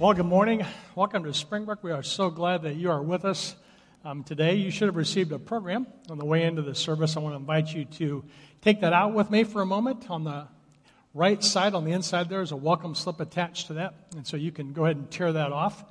[0.00, 0.64] Well, good morning.
[0.94, 1.84] Welcome to Springbrook.
[1.84, 3.54] We are so glad that you are with us
[4.02, 4.54] um, today.
[4.54, 7.18] You should have received a program on the way into the service.
[7.18, 8.24] I want to invite you to
[8.62, 10.08] take that out with me for a moment.
[10.08, 10.48] On the
[11.12, 13.92] right side, on the inside, there is a welcome slip attached to that.
[14.16, 15.84] And so you can go ahead and tear that off.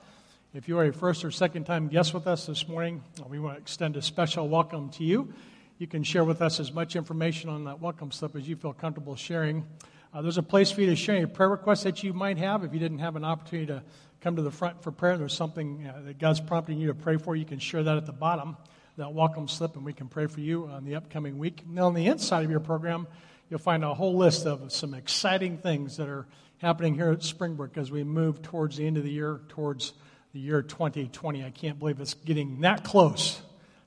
[0.55, 3.57] If you are a first or second time guest with us this morning, we want
[3.57, 5.31] to extend a special welcome to you.
[5.77, 8.73] You can share with us as much information on that welcome slip as you feel
[8.73, 9.67] comfortable sharing.
[10.11, 12.63] Uh, there's a place for you to share any prayer requests that you might have.
[12.63, 13.83] If you didn't have an opportunity to
[14.21, 17.17] come to the front for prayer, there's something uh, that God's prompting you to pray
[17.17, 17.35] for.
[17.35, 18.57] You can share that at the bottom,
[18.97, 21.63] that welcome slip, and we can pray for you on the upcoming week.
[21.67, 23.05] Now, on the inside of your program,
[23.51, 26.25] you'll find a whole list of some exciting things that are
[26.57, 29.93] happening here at Springbrook as we move towards the end of the year, towards
[30.33, 31.45] the year 2020.
[31.45, 33.39] I can't believe it's getting that close.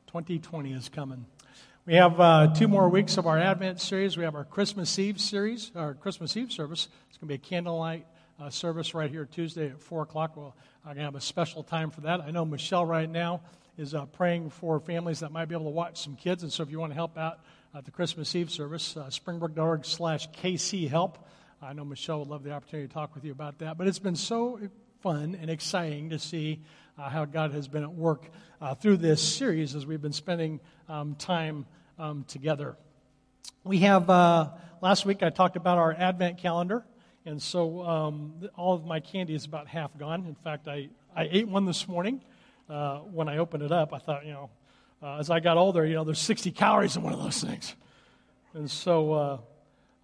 [0.06, 1.27] 2020 is coming.
[1.84, 4.16] We have uh, two more weeks of our Advent series.
[4.16, 6.86] We have our Christmas Eve series, our Christmas Eve service.
[7.08, 8.06] It's going to be a candlelight
[8.41, 10.36] uh, service right here Tuesday at 4 o'clock.
[10.36, 12.20] Well, I'm going to have a special time for that.
[12.20, 13.41] I know Michelle right now
[13.77, 16.44] is uh, praying for families that might be able to watch some kids.
[16.44, 17.41] And so if you want to help out
[17.75, 21.19] at the Christmas Eve service, uh, springbrook.org slash KC help.
[21.60, 23.77] I know Michelle would love the opportunity to talk with you about that.
[23.77, 24.60] But it's been so
[25.00, 26.60] fun and exciting to see
[26.97, 28.30] uh, how God has been at work
[28.62, 31.66] uh, through this series as we've been spending um, time
[31.98, 32.77] um, together.
[33.64, 36.84] We have, uh, last week I talked about our Advent calendar,
[37.27, 40.27] and so um, all of my candy is about half gone.
[40.27, 42.22] In fact, I, I ate one this morning.
[42.70, 44.50] Uh, when I opened it up, I thought, you know,
[45.02, 47.74] uh, as I got older, you know, there's 60 calories in one of those things.
[48.54, 49.38] And so uh,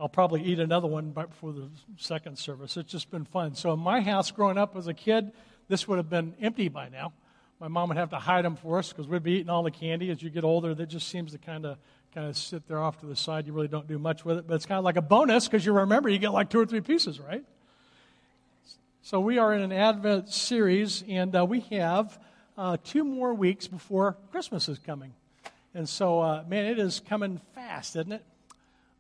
[0.00, 2.76] I'll probably eat another one right before the second service.
[2.76, 3.54] It's just been fun.
[3.54, 5.30] So in my house growing up as a kid,
[5.68, 7.12] this would have been empty by now.
[7.60, 9.70] My mom would have to hide them for us because we'd be eating all the
[9.72, 10.10] candy.
[10.10, 11.78] As you get older, that just seems to kind of
[12.14, 13.46] kind of sit there off to the side.
[13.46, 15.66] You really don't do much with it, but it's kind of like a bonus because
[15.66, 17.44] you remember you get like two or three pieces, right?
[19.02, 22.18] So we are in an Advent series, and uh, we have
[22.56, 25.14] uh, two more weeks before Christmas is coming.
[25.74, 28.24] And so, uh, man, it is coming fast, isn't it?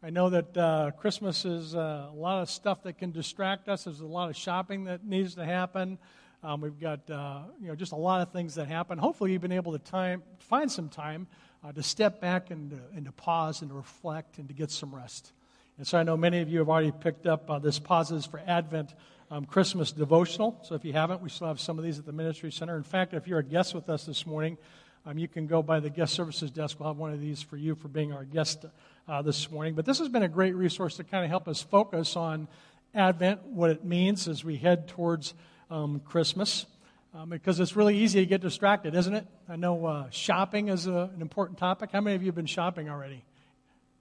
[0.02, 3.84] I know that uh, Christmas is uh, a lot of stuff that can distract us.
[3.84, 5.98] There's a lot of shopping that needs to happen.
[6.42, 8.98] Um, we've got uh, you know just a lot of things that happen.
[8.98, 11.26] Hopefully, you've been able to time, find some time
[11.64, 14.94] uh, to step back and and to pause and to reflect and to get some
[14.94, 15.32] rest.
[15.78, 18.40] And so I know many of you have already picked up uh, this Pauses for
[18.46, 18.94] Advent
[19.30, 20.58] um, Christmas devotional.
[20.62, 22.76] So if you haven't, we still have some of these at the Ministry Center.
[22.76, 24.58] In fact, if you're a guest with us this morning,
[25.06, 26.80] um, you can go by the guest services desk.
[26.80, 28.64] We'll have one of these for you for being our guest
[29.06, 29.74] uh, this morning.
[29.74, 32.48] But this has been a great resource to kind of help us focus on
[32.94, 35.34] Advent, what it means as we head towards
[35.70, 36.66] um, Christmas.
[37.14, 39.26] Um, because it's really easy to get distracted, isn't it?
[39.48, 41.90] I know uh, shopping is a, an important topic.
[41.90, 43.24] How many of you have been shopping already?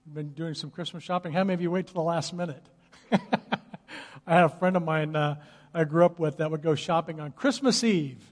[0.06, 1.32] Been doing some Christmas shopping?
[1.32, 2.64] How many of you wait till the last minute?
[3.12, 5.36] I had a friend of mine uh,
[5.74, 8.22] I grew up with that would go shopping on Christmas Eve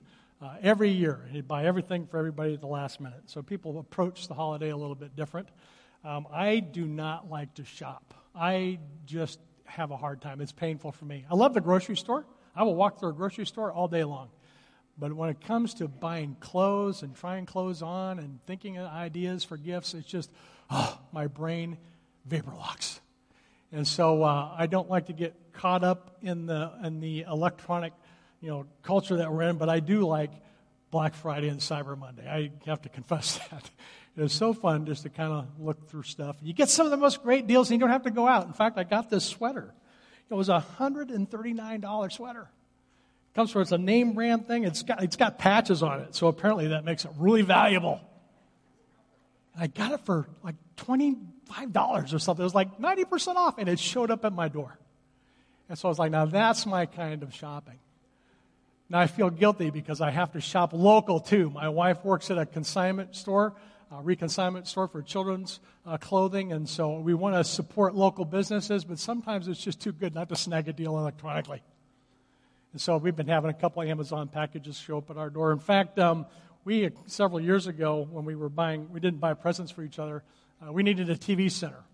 [0.40, 1.28] uh, every year.
[1.30, 3.22] He'd buy everything for everybody at the last minute.
[3.26, 5.48] So people approach the holiday a little bit different.
[6.04, 8.14] Um, I do not like to shop.
[8.34, 10.40] I just have a hard time.
[10.40, 11.24] It's painful for me.
[11.30, 12.24] I love the grocery store.
[12.56, 14.30] I will walk through a grocery store all day long.
[14.98, 19.44] But when it comes to buying clothes and trying clothes on and thinking of ideas
[19.44, 20.30] for gifts, it's just,
[20.70, 21.76] oh, my brain
[22.24, 23.00] vapor locks.
[23.72, 27.92] And so uh, I don't like to get caught up in the, in the electronic
[28.40, 30.30] you know, culture that we're in, but I do like
[30.90, 32.26] Black Friday and Cyber Monday.
[32.26, 33.70] I have to confess that.
[34.16, 36.36] It was so fun just to kind of look through stuff.
[36.42, 38.46] You get some of the most great deals and you don't have to go out.
[38.46, 39.74] In fact, I got this sweater.
[40.30, 42.42] It was a $139 sweater.
[42.42, 44.64] It comes from, it's a name brand thing.
[44.64, 46.14] It's got, it's got patches on it.
[46.14, 48.00] So apparently that makes it really valuable.
[49.54, 52.42] And I got it for like $25 or something.
[52.42, 54.78] It was like 90% off and it showed up at my door.
[55.68, 57.78] And so I was like, now that's my kind of shopping.
[58.88, 61.50] Now I feel guilty because I have to shop local too.
[61.50, 63.54] My wife works at a consignment store
[63.90, 68.84] uh, reconsignment store for children's uh, clothing, and so we want to support local businesses,
[68.84, 71.62] but sometimes it's just too good not to snag a deal electronically.
[72.72, 75.52] And so we've been having a couple of Amazon packages show up at our door.
[75.52, 76.26] In fact, um,
[76.64, 80.24] we several years ago when we were buying, we didn't buy presents for each other.
[80.60, 81.84] Uh, we needed a TV center,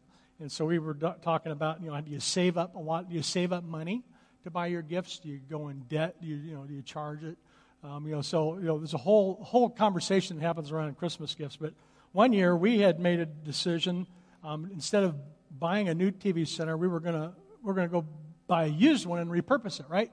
[0.40, 3.08] and so we were do- talking about, you know, do you save up a lot?
[3.08, 4.02] Do you save up money
[4.44, 5.18] to buy your gifts?
[5.18, 6.16] Do you go in debt?
[6.22, 7.36] Do you, you know, do you charge it?
[7.84, 11.34] Um, you know, so you know, there's a whole whole conversation that happens around Christmas
[11.34, 11.56] gifts.
[11.56, 11.74] But
[12.12, 14.06] one year we had made a decision
[14.44, 15.14] um, instead of
[15.50, 18.04] buying a new TV center, we were gonna we're gonna go
[18.46, 20.10] buy a used one and repurpose it, right?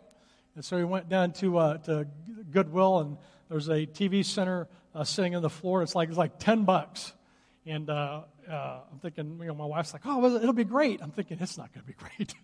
[0.55, 2.07] And so we went down to uh, to
[2.51, 3.17] Goodwill and
[3.49, 5.81] there's a TV center uh, sitting on the floor.
[5.81, 7.13] It's like it's like ten bucks,
[7.65, 11.01] and uh, uh I'm thinking, you know, my wife's like, oh, it'll be great.
[11.01, 12.35] I'm thinking it's not going to be great.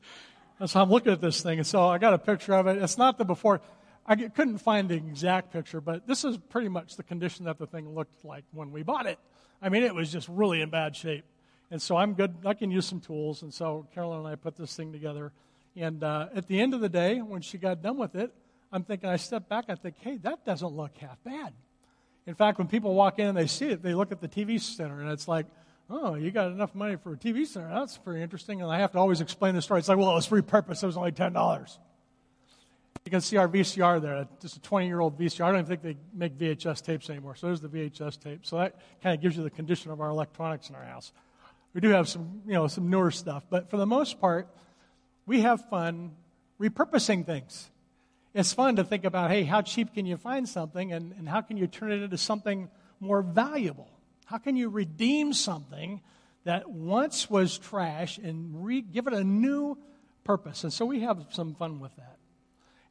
[0.60, 2.81] and so I'm looking at this thing, and so I got a picture of it.
[2.81, 3.62] It's not the before
[4.07, 7.66] I couldn't find the exact picture, but this is pretty much the condition that the
[7.66, 9.18] thing looked like when we bought it.
[9.62, 11.25] I mean, it was just really in bad shape.
[11.72, 12.36] And so I'm good.
[12.46, 13.42] I can use some tools.
[13.42, 15.31] And so Carolyn and I put this thing together.
[15.75, 18.34] And uh, at the end of the day, when she got done with it,
[18.72, 21.54] I'm thinking, I step back, I think, hey, that doesn't look half bad.
[22.28, 24.60] In fact, when people walk in and they see it, they look at the TV
[24.60, 25.46] center, and it's like,
[25.90, 27.69] oh, you got enough money for a TV center.
[27.69, 28.62] That's pretty interesting.
[28.62, 29.80] And I have to always explain the story.
[29.80, 30.81] It's like, well, it was repurposed.
[30.81, 31.78] It was only $10.
[33.03, 35.45] You can see our VCR there, just a 20 year old VCR.
[35.45, 37.36] I don't even think they make VHS tapes anymore.
[37.36, 38.45] So there's the VHS tape.
[38.45, 41.12] So that kind of gives you the condition of our electronics in our house.
[41.74, 43.45] We do have some, you know, some newer stuff.
[43.50, 44.47] But for the most part,
[45.25, 46.13] we have fun
[46.59, 47.69] repurposing things.
[48.33, 51.42] It's fun to think about, hey, how cheap can you find something and, and how
[51.42, 52.69] can you turn it into something
[53.00, 53.89] more valuable?
[54.25, 56.01] How can you redeem something
[56.44, 59.77] that once was trash and re- give it a new
[60.24, 60.63] purpose?
[60.63, 62.18] And so we have some fun with that.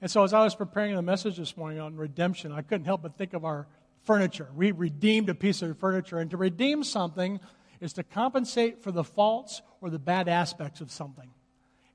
[0.00, 3.02] And so as I was preparing the message this morning on redemption, I couldn't help
[3.02, 3.66] but think of our
[4.02, 4.48] furniture.
[4.54, 6.18] We redeemed a piece of furniture.
[6.18, 7.40] And to redeem something
[7.80, 11.30] is to compensate for the faults or the bad aspects of something.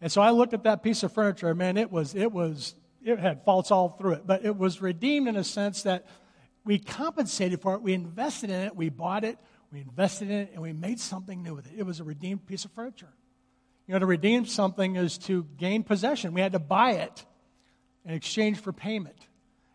[0.01, 3.19] And so I looked at that piece of furniture, man, it was, it was, it
[3.19, 6.05] had faults all through it, but it was redeemed in a sense that
[6.63, 9.37] we compensated for it, we invested in it, we bought it,
[9.71, 11.73] we invested in it, and we made something new with it.
[11.77, 13.13] It was a redeemed piece of furniture.
[13.87, 16.33] You know, to redeem something is to gain possession.
[16.33, 17.25] We had to buy it
[18.09, 19.27] in exchange for payment.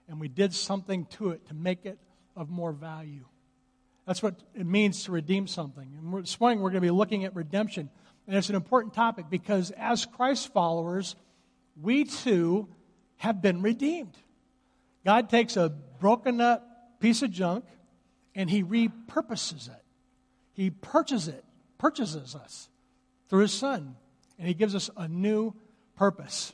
[0.09, 1.99] And we did something to it to make it
[2.37, 3.25] of more value.
[4.07, 5.89] That's what it means to redeem something.
[5.97, 7.89] And this morning we're going to be looking at redemption.
[8.27, 11.15] And it's an important topic because as Christ followers,
[11.81, 12.69] we too
[13.19, 14.17] have been redeemed.
[15.07, 15.69] God takes a
[16.01, 17.65] broken up piece of junk
[18.35, 19.83] and he repurposes it.
[20.55, 21.45] He purchases it,
[21.79, 22.69] purchases us
[23.29, 23.95] through his son,
[24.41, 25.55] and he gives us a new
[25.95, 26.53] purpose.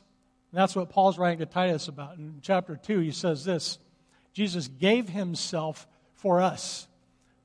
[0.51, 2.17] And that's what Paul's writing to Titus about.
[2.17, 3.79] In chapter 2, he says this
[4.33, 6.87] Jesus gave himself for us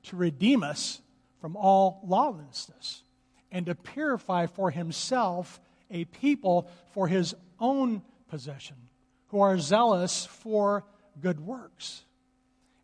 [0.05, 1.01] to redeem us
[1.41, 3.03] from all lawlessness
[3.51, 5.61] and to purify for himself
[5.91, 8.77] a people for his own possession
[9.29, 10.85] who are zealous for
[11.21, 12.05] good works.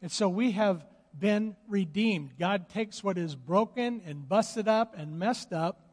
[0.01, 0.85] And so we have
[1.19, 2.39] been redeemed.
[2.39, 5.89] God takes what is broken and busted up and messed up,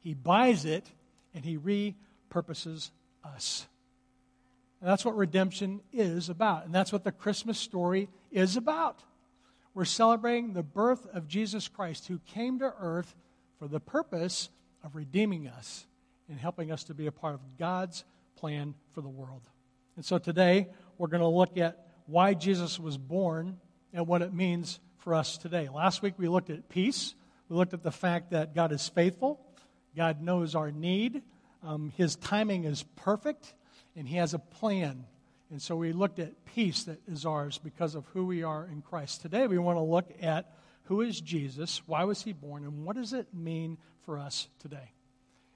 [0.00, 0.90] He buys it,
[1.34, 2.90] and He repurposes
[3.24, 3.66] us.
[4.84, 6.66] And that's what redemption is about.
[6.66, 9.02] And that's what the Christmas story is about.
[9.72, 13.16] We're celebrating the birth of Jesus Christ, who came to earth
[13.58, 14.50] for the purpose
[14.82, 15.86] of redeeming us
[16.28, 18.04] and helping us to be a part of God's
[18.36, 19.40] plan for the world.
[19.96, 23.56] And so today, we're going to look at why Jesus was born
[23.94, 25.70] and what it means for us today.
[25.74, 27.14] Last week we looked at peace.
[27.48, 29.40] We looked at the fact that God is faithful,
[29.96, 31.22] God knows our need,
[31.62, 33.54] um, His timing is perfect,
[33.96, 35.04] and He has a plan.
[35.50, 38.82] And so we looked at peace that is ours because of who we are in
[38.82, 39.22] Christ.
[39.22, 40.52] Today we want to look at
[40.84, 44.92] who is Jesus, why was He born, and what does it mean for us today.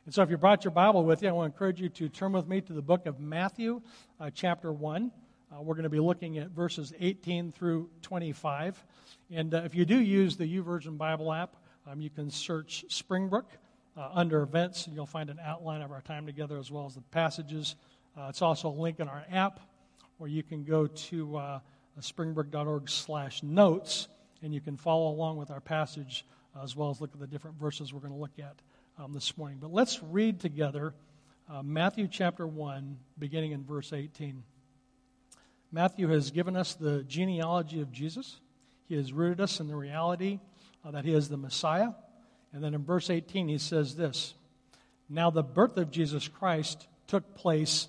[0.06, 2.08] And so if you brought your Bible with you, I want to encourage you to
[2.08, 3.82] turn with me to the book of Matthew,
[4.18, 5.12] uh, chapter 1.
[5.50, 8.82] Uh, we're going to be looking at verses 18 through 25.
[9.30, 11.56] And uh, if you do use the YouVersion Bible app,
[11.86, 13.50] um, you can search Springbrook
[13.98, 16.94] uh, under events, and you'll find an outline of our time together as well as
[16.94, 17.76] the passages.
[18.18, 19.60] Uh, it's also a link in our app
[20.16, 21.60] where you can go to uh,
[22.00, 24.08] springbrook.org slash notes,
[24.42, 27.26] and you can follow along with our passage uh, as well as look at the
[27.28, 28.56] different verses we're going to look at
[28.98, 29.58] um, this morning.
[29.60, 30.94] But let's read together
[31.62, 34.42] Matthew chapter 1, beginning in verse 18.
[35.70, 38.40] Matthew has given us the genealogy of Jesus.
[38.88, 40.40] He has rooted us in the reality
[40.84, 41.90] uh, that he is the Messiah.
[42.52, 44.34] And then in verse 18, he says this
[45.08, 47.88] Now the birth of Jesus Christ took place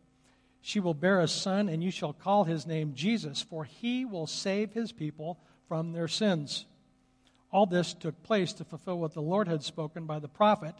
[0.61, 4.27] She will bear a son, and you shall call his name Jesus, for he will
[4.27, 6.65] save his people from their sins.
[7.51, 10.75] All this took place to fulfill what the Lord had spoken by the prophet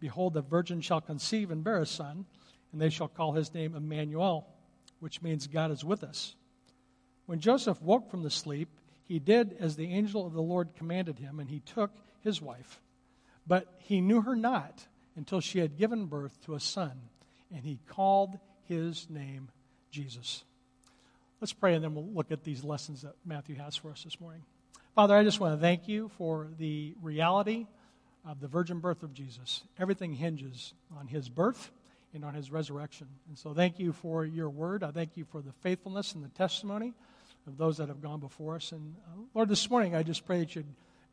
[0.00, 2.26] Behold, the virgin shall conceive and bear a son,
[2.72, 4.46] and they shall call his name Emmanuel
[5.00, 6.34] which means God is with us.
[7.26, 8.68] When Joseph woke from the sleep,
[9.04, 11.90] he did as the angel of the Lord commanded him, and he took
[12.20, 12.80] his wife.
[13.46, 16.92] But he knew her not until she had given birth to a son,
[17.54, 19.48] and he called his name
[19.90, 20.44] Jesus.
[21.40, 24.20] Let's pray and then we'll look at these lessons that Matthew has for us this
[24.20, 24.42] morning.
[24.94, 27.66] Father, I just want to thank you for the reality
[28.26, 29.62] of the virgin birth of Jesus.
[29.78, 31.70] Everything hinges on his birth
[32.14, 33.08] and on his resurrection.
[33.28, 34.82] And so thank you for your word.
[34.82, 36.94] I thank you for the faithfulness and the testimony
[37.46, 38.72] of those that have gone before us.
[38.72, 40.64] And uh, Lord, this morning I just pray that you'd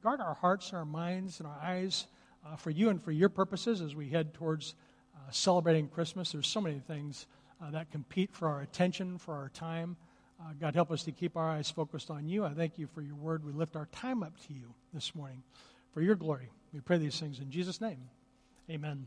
[0.04, 2.08] guard our hearts and our minds and our eyes
[2.46, 4.76] uh, for you and for your purposes as we head towards
[5.16, 6.32] uh, celebrating Christmas.
[6.32, 7.26] There's so many things
[7.70, 9.96] that compete for our attention, for our time.
[10.40, 12.44] Uh, God, help us to keep our eyes focused on you.
[12.44, 13.46] I thank you for your word.
[13.46, 15.44] We lift our time up to you this morning
[15.94, 16.50] for your glory.
[16.74, 18.10] We pray these things in Jesus' name.
[18.70, 19.06] Amen.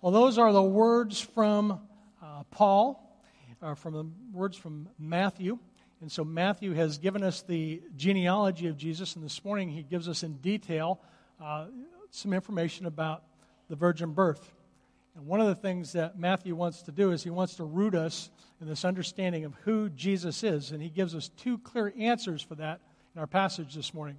[0.00, 1.80] Well, those are the words from
[2.22, 3.18] uh, Paul,
[3.60, 5.58] uh, from the words from Matthew.
[6.00, 10.08] And so Matthew has given us the genealogy of Jesus, and this morning he gives
[10.08, 11.00] us in detail
[11.42, 11.66] uh,
[12.10, 13.24] some information about
[13.68, 14.52] the virgin birth.
[15.16, 17.94] And one of the things that Matthew wants to do is he wants to root
[17.94, 18.30] us
[18.60, 20.72] in this understanding of who Jesus is.
[20.72, 22.80] And he gives us two clear answers for that
[23.14, 24.16] in our passage this morning.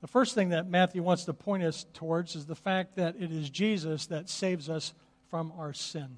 [0.00, 3.32] The first thing that Matthew wants to point us towards is the fact that it
[3.32, 4.94] is Jesus that saves us
[5.30, 6.08] from our sin.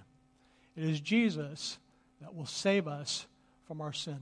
[0.76, 1.78] It is Jesus
[2.20, 3.26] that will save us
[3.66, 4.18] from our sin.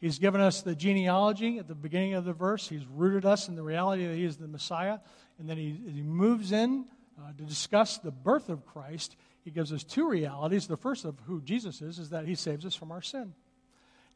[0.00, 2.68] He's given us the genealogy at the beginning of the verse.
[2.68, 4.98] He's rooted us in the reality that He is the Messiah.
[5.38, 6.86] And then He, he moves in
[7.18, 10.66] uh, to discuss the birth of Christ, he gives us two realities.
[10.66, 13.34] The first of who Jesus is is that he saves us from our sin.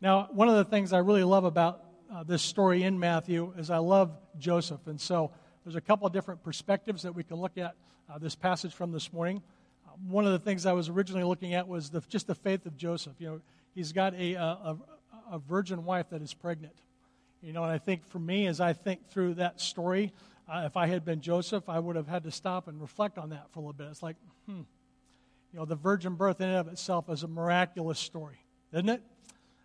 [0.00, 1.82] Now, one of the things I really love about
[2.14, 4.86] uh, this story in Matthew is I love Joseph.
[4.86, 5.32] And so
[5.64, 7.74] there's a couple of different perspectives that we can look at
[8.08, 9.42] uh, this passage from this morning.
[9.86, 12.66] Uh, one of the things I was originally looking at was the, just the faith
[12.66, 13.14] of Joseph.
[13.18, 13.40] You know,
[13.74, 14.76] he's got a, a,
[15.32, 16.74] a virgin wife that is pregnant.
[17.42, 20.12] You know, and I think for me, as I think through that story,
[20.48, 23.50] if I had been Joseph, I would have had to stop and reflect on that
[23.50, 23.88] for a little bit.
[23.88, 24.62] It's like, hmm,
[25.52, 28.38] you know, the virgin birth in and of itself is a miraculous story,
[28.72, 29.02] isn't it?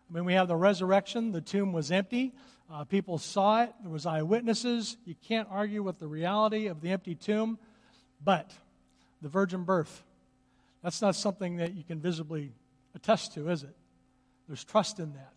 [0.09, 1.31] I mean, we have the resurrection.
[1.31, 2.33] The tomb was empty.
[2.71, 3.73] Uh, people saw it.
[3.81, 4.97] There was eyewitnesses.
[5.05, 7.59] You can't argue with the reality of the empty tomb.
[8.23, 8.51] But
[9.21, 10.03] the virgin birth,
[10.83, 12.51] that's not something that you can visibly
[12.95, 13.75] attest to, is it?
[14.47, 15.33] There's trust in that.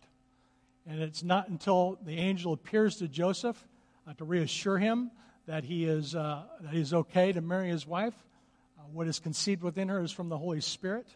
[0.87, 3.65] And it's not until the angel appears to Joseph
[4.07, 5.11] uh, to reassure him
[5.47, 8.13] that he is, uh, that he is okay to marry his wife.
[8.77, 11.07] Uh, what is conceived within her is from the Holy Spirit.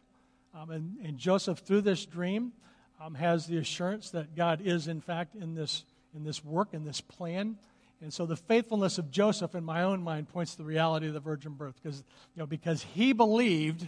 [0.53, 2.53] Um, and, and, Joseph, through this dream,
[3.00, 5.83] um, has the assurance that God is, in fact, in this,
[6.15, 7.57] in this work, in this plan.
[8.01, 11.13] And so the faithfulness of Joseph, in my own mind, points to the reality of
[11.13, 11.75] the virgin birth.
[11.81, 12.03] Because,
[12.36, 13.88] you know, because he believed,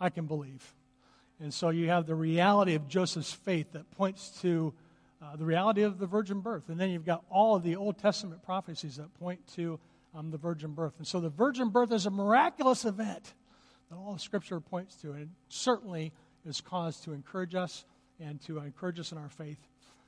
[0.00, 0.74] I can believe.
[1.40, 4.72] And so you have the reality of Joseph's faith that points to
[5.22, 6.68] uh, the reality of the virgin birth.
[6.68, 9.78] And then you've got all of the Old Testament prophecies that point to
[10.14, 10.94] um, the virgin birth.
[10.98, 13.34] And so the virgin birth is a miraculous event
[13.90, 15.12] that all of Scripture points to.
[15.12, 16.12] And it certainly
[16.46, 17.84] is cause to encourage us
[18.20, 19.58] and to encourage us in our faith.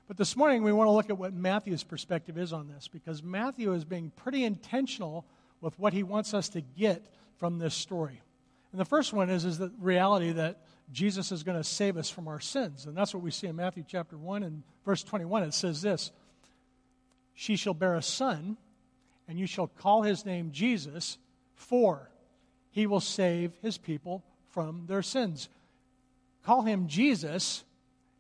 [0.07, 3.23] But this morning we want to look at what Matthew's perspective is on this because
[3.23, 5.25] Matthew is being pretty intentional
[5.61, 7.05] with what he wants us to get
[7.39, 8.21] from this story.
[8.71, 10.61] And the first one is, is the reality that
[10.93, 12.87] Jesus is going to save us from our sins.
[12.87, 15.43] And that's what we see in Matthew chapter 1 and verse 21.
[15.45, 16.12] It says this
[17.35, 18.57] She shall bear a son,
[19.28, 21.19] and you shall call his name Jesus,
[21.55, 22.11] for
[22.71, 25.49] he will save his people from their sins.
[26.45, 27.64] Call him Jesus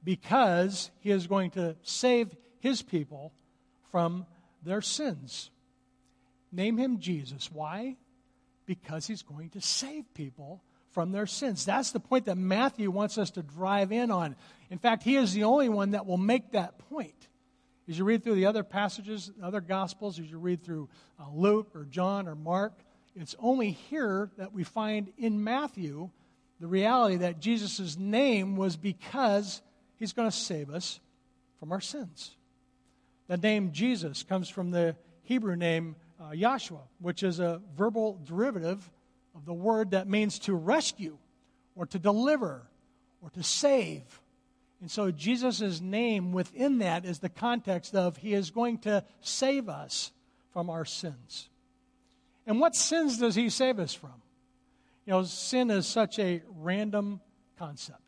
[0.02, 3.32] because he is going to save his people
[3.90, 4.26] from
[4.64, 5.50] their sins.
[6.50, 7.50] Name him Jesus.
[7.52, 7.96] Why?
[8.66, 10.62] Because he's going to save people
[10.96, 11.66] from their sins.
[11.66, 14.34] That's the point that Matthew wants us to drive in on.
[14.70, 17.28] In fact, he is the only one that will make that point.
[17.86, 20.88] As you read through the other passages, other gospels, as you read through
[21.20, 22.72] uh, Luke or John or Mark,
[23.14, 26.08] it's only here that we find in Matthew
[26.60, 29.60] the reality that Jesus' name was because
[29.98, 30.98] he's going to save us
[31.60, 32.34] from our sins.
[33.28, 38.90] The name Jesus comes from the Hebrew name uh, Yahshua, which is a verbal derivative
[39.36, 41.18] of the word that means to rescue
[41.76, 42.62] or to deliver
[43.20, 44.02] or to save.
[44.80, 49.68] And so Jesus' name within that is the context of He is going to save
[49.68, 50.10] us
[50.52, 51.48] from our sins.
[52.46, 54.14] And what sins does He save us from?
[55.04, 57.20] You know, sin is such a random
[57.58, 58.00] concept.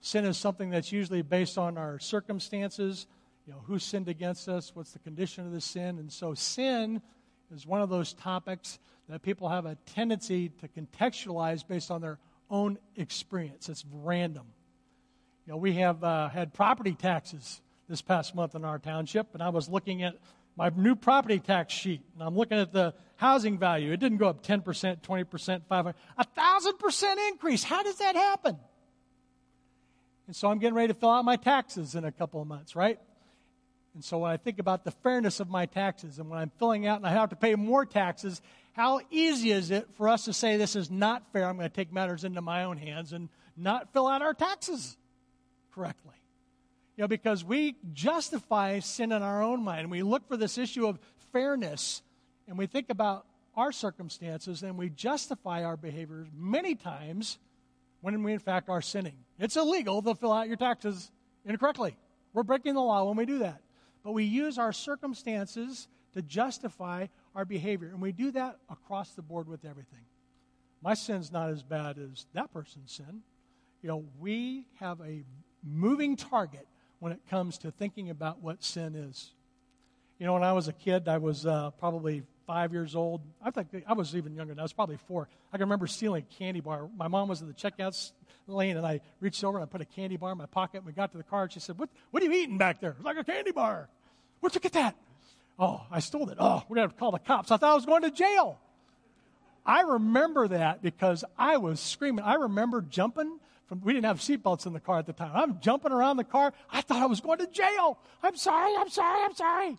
[0.00, 3.06] Sin is something that's usually based on our circumstances,
[3.46, 5.98] you know, who sinned against us, what's the condition of the sin.
[5.98, 7.02] And so sin
[7.54, 8.78] is one of those topics
[9.12, 12.18] that people have a tendency to contextualize based on their
[12.50, 13.68] own experience.
[13.68, 14.46] It's random.
[15.46, 19.42] You know, we have uh, had property taxes this past month in our township, and
[19.42, 20.14] I was looking at
[20.56, 23.92] my new property tax sheet, and I'm looking at the housing value.
[23.92, 24.62] It didn't go up 10%,
[25.00, 27.64] 20%, 500 a thousand percent increase.
[27.64, 28.56] How does that happen?
[30.26, 32.76] And so I'm getting ready to fill out my taxes in a couple of months,
[32.76, 33.00] right?
[33.94, 36.86] And so when I think about the fairness of my taxes and when I'm filling
[36.86, 38.40] out and I have to pay more taxes,
[38.72, 41.46] how easy is it for us to say this is not fair?
[41.46, 44.96] I'm going to take matters into my own hands and not fill out our taxes
[45.74, 46.14] correctly.
[46.96, 49.90] You know, because we justify sin in our own mind.
[49.90, 50.98] We look for this issue of
[51.32, 52.02] fairness
[52.46, 57.38] and we think about our circumstances and we justify our behaviors many times
[58.02, 59.16] when we in fact are sinning.
[59.38, 61.10] It's illegal to fill out your taxes
[61.44, 61.96] incorrectly.
[62.32, 63.60] We're breaking the law when we do that.
[64.02, 67.88] But we use our circumstances to justify our behavior.
[67.88, 70.04] And we do that across the board with everything.
[70.82, 73.22] My sin's not as bad as that person's sin.
[73.82, 75.24] You know, we have a
[75.62, 76.66] moving target
[76.98, 79.32] when it comes to thinking about what sin is.
[80.18, 83.20] You know, when I was a kid, I was uh, probably five years old.
[83.44, 85.28] I think I was even younger than I was probably four.
[85.52, 86.88] I can remember stealing a candy bar.
[86.96, 88.10] My mom was in the checkout
[88.48, 90.78] lane, and I reached over and I put a candy bar in my pocket.
[90.78, 91.90] And we got to the car, and she said, "What?
[92.10, 93.88] What are you eating back there?" It's like a candy bar.
[94.40, 94.96] Where'd you get that?
[95.60, 96.38] Oh, I stole it.
[96.40, 97.52] Oh, we're going to call the cops.
[97.52, 98.58] I thought I was going to jail.
[99.64, 102.24] I remember that because I was screaming.
[102.24, 103.38] I remember jumping
[103.68, 105.30] from, we didn't have seatbelts in the car at the time.
[105.34, 106.52] I'm jumping around the car.
[106.68, 107.98] I thought I was going to jail.
[108.24, 109.78] I'm sorry, I'm sorry, I'm sorry.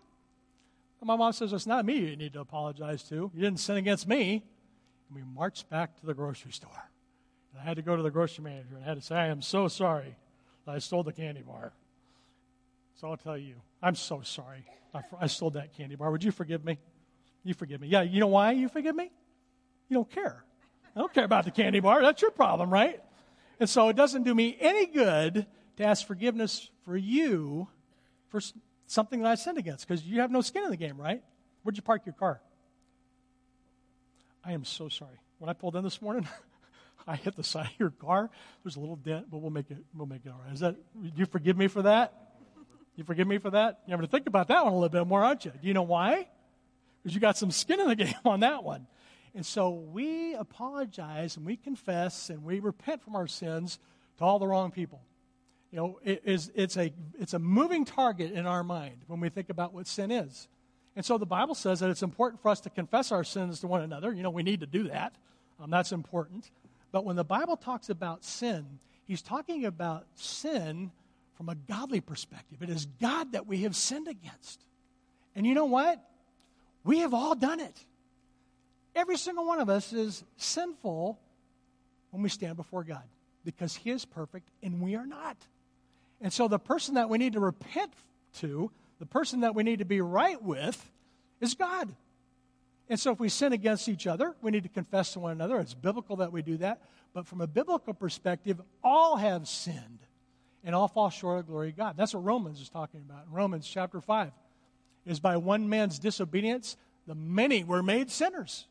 [1.01, 3.31] And my mom says, It's not me you need to apologize to.
[3.33, 4.43] You didn't sin against me.
[5.09, 6.89] And we marched back to the grocery store.
[7.51, 9.27] And I had to go to the grocery manager and I had to say, I
[9.27, 10.15] am so sorry
[10.65, 11.73] that I stole the candy bar.
[12.95, 14.65] So I'll tell you, I'm so sorry.
[14.93, 16.11] I, I stole that candy bar.
[16.11, 16.77] Would you forgive me?
[17.43, 17.87] You forgive me.
[17.87, 19.11] Yeah, you know why you forgive me?
[19.89, 20.43] You don't care.
[20.95, 22.01] I don't care about the candy bar.
[22.01, 23.01] That's your problem, right?
[23.59, 27.67] And so it doesn't do me any good to ask forgiveness for you
[28.29, 28.39] for
[28.91, 31.23] something that I sinned against because you have no skin in the game, right?
[31.63, 32.41] Where'd you park your car?
[34.43, 35.19] I am so sorry.
[35.39, 36.27] When I pulled in this morning,
[37.07, 38.29] I hit the side of your car.
[38.63, 39.77] There's a little dent, but we'll make it.
[39.95, 40.53] We'll make it all right.
[40.53, 40.75] Is that?
[41.15, 42.13] You forgive me for that?
[42.95, 43.79] You forgive me for that?
[43.87, 45.51] You have to think about that one a little bit more, aren't you?
[45.51, 46.27] Do you know why?
[47.01, 48.87] Because you got some skin in the game on that one.
[49.33, 53.79] And so we apologize and we confess and we repent from our sins
[54.17, 55.01] to all the wrong people.
[55.71, 59.29] You know, it is, it's, a, it's a moving target in our mind when we
[59.29, 60.47] think about what sin is.
[60.95, 63.67] And so the Bible says that it's important for us to confess our sins to
[63.67, 64.13] one another.
[64.13, 65.13] You know, we need to do that.
[65.61, 66.51] Um, that's important.
[66.91, 68.65] But when the Bible talks about sin,
[69.07, 70.91] he's talking about sin
[71.35, 72.61] from a godly perspective.
[72.61, 74.61] It is God that we have sinned against.
[75.35, 76.03] And you know what?
[76.83, 77.85] We have all done it.
[78.93, 81.17] Every single one of us is sinful
[82.09, 83.03] when we stand before God
[83.45, 85.37] because He is perfect and we are not.
[86.21, 87.91] And so the person that we need to repent
[88.35, 90.89] to, the person that we need to be right with,
[91.39, 91.93] is God.
[92.87, 95.59] And so if we sin against each other, we need to confess to one another.
[95.59, 96.81] It's biblical that we do that.
[97.13, 99.99] But from a biblical perspective, all have sinned
[100.63, 101.97] and all fall short of the glory of God.
[101.97, 103.25] That's what Romans is talking about.
[103.27, 104.31] In Romans chapter 5
[105.05, 108.67] is by one man's disobedience, the many were made sinners.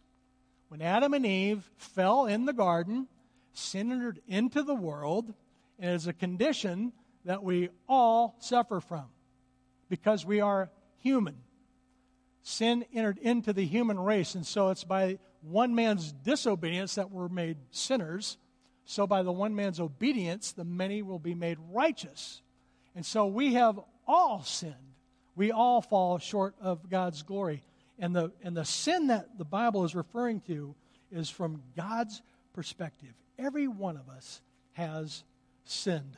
[0.69, 3.09] When Adam and Eve fell in the garden,
[3.53, 5.35] sin entered into the world,
[5.81, 6.93] and is a condition
[7.25, 9.07] that we all suffer from
[9.89, 11.37] because we are human.
[12.43, 17.29] Sin entered into the human race, and so it's by one man's disobedience that we're
[17.29, 18.39] made sinners
[18.91, 22.43] so by the one man's obedience, the many will be made righteous.
[22.97, 24.75] And so we have all sinned.
[25.37, 27.63] We all fall short of God's glory.
[28.01, 30.75] And the, and the sin that the Bible is referring to
[31.13, 32.21] is from God's
[32.53, 33.15] perspective.
[33.39, 35.23] Every one of us has
[35.65, 36.17] sinned.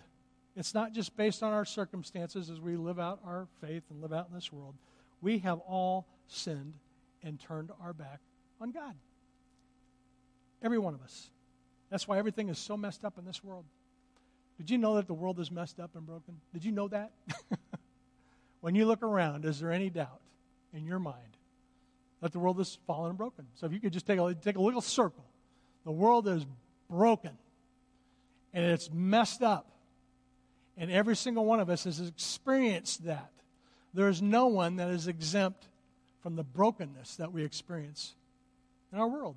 [0.54, 4.12] It's not just based on our circumstances as we live out our faith and live
[4.12, 4.74] out in this world.
[5.20, 6.74] We have all sinned
[7.22, 8.20] and turned our back
[8.60, 8.94] on God.
[10.62, 11.30] Every one of us.
[11.90, 13.64] That's why everything is so messed up in this world.
[14.58, 16.36] Did you know that the world is messed up and broken?
[16.52, 17.12] Did you know that?
[18.60, 20.20] when you look around, is there any doubt
[20.72, 21.36] in your mind
[22.20, 23.46] that the world is fallen and broken?
[23.54, 25.24] So if you could just take a, take a little circle,
[25.84, 26.46] the world is
[26.88, 27.36] broken
[28.52, 29.71] and it's messed up.
[30.76, 33.30] And every single one of us has experienced that.
[33.94, 35.68] There is no one that is exempt
[36.22, 38.14] from the brokenness that we experience
[38.92, 39.37] in our world.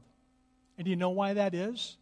[0.77, 1.97] And do you know why that is?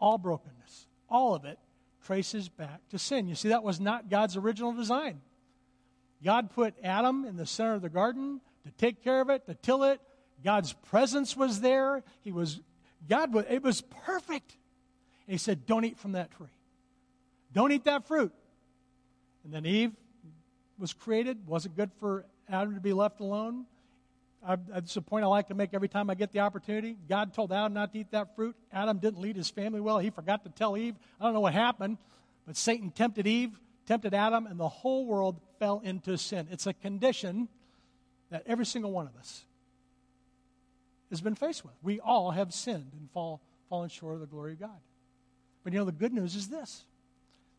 [0.00, 1.58] all brokenness, all of it
[2.04, 3.28] traces back to sin.
[3.28, 5.20] You see, that was not God's original design.
[6.24, 9.54] God put Adam in the center of the garden to take care of it, to
[9.54, 10.00] till it.
[10.42, 12.02] God's presence was there.
[12.22, 12.60] He was
[13.08, 14.56] God it was perfect.
[15.26, 16.48] And he said, Don't eat from that tree.
[17.52, 18.32] Don't eat that fruit.
[19.44, 19.92] And then Eve
[20.78, 21.46] was created.
[21.46, 23.66] Was it good for Adam to be left alone?
[24.46, 26.96] I, that's a point I like to make every time I get the opportunity.
[27.08, 28.56] God told Adam not to eat that fruit.
[28.72, 29.98] Adam didn't lead his family well.
[29.98, 30.94] He forgot to tell Eve.
[31.20, 31.98] I don't know what happened,
[32.46, 36.48] But Satan tempted Eve, tempted Adam, and the whole world fell into sin.
[36.50, 37.48] It's a condition
[38.30, 39.44] that every single one of us
[41.10, 41.74] has been faced with.
[41.82, 44.78] We all have sinned and fall, fallen short of the glory of God.
[45.64, 46.84] But you know, the good news is this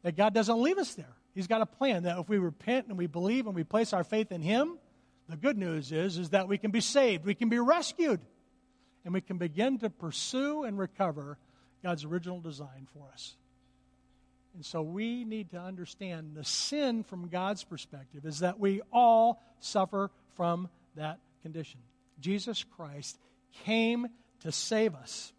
[0.02, 1.14] that God doesn't leave us there.
[1.34, 4.04] He's got a plan that if we repent and we believe and we place our
[4.04, 4.78] faith in Him,
[5.30, 8.20] the good news is, is that we can be saved, we can be rescued,
[9.06, 11.38] and we can begin to pursue and recover
[11.84, 13.36] God's original design for us.
[14.54, 19.42] And so we need to understand the sin from God's perspective is that we all
[19.62, 21.80] suffer from that condition.
[22.20, 23.18] Jesus Christ
[23.66, 24.08] came
[24.42, 25.32] to save us,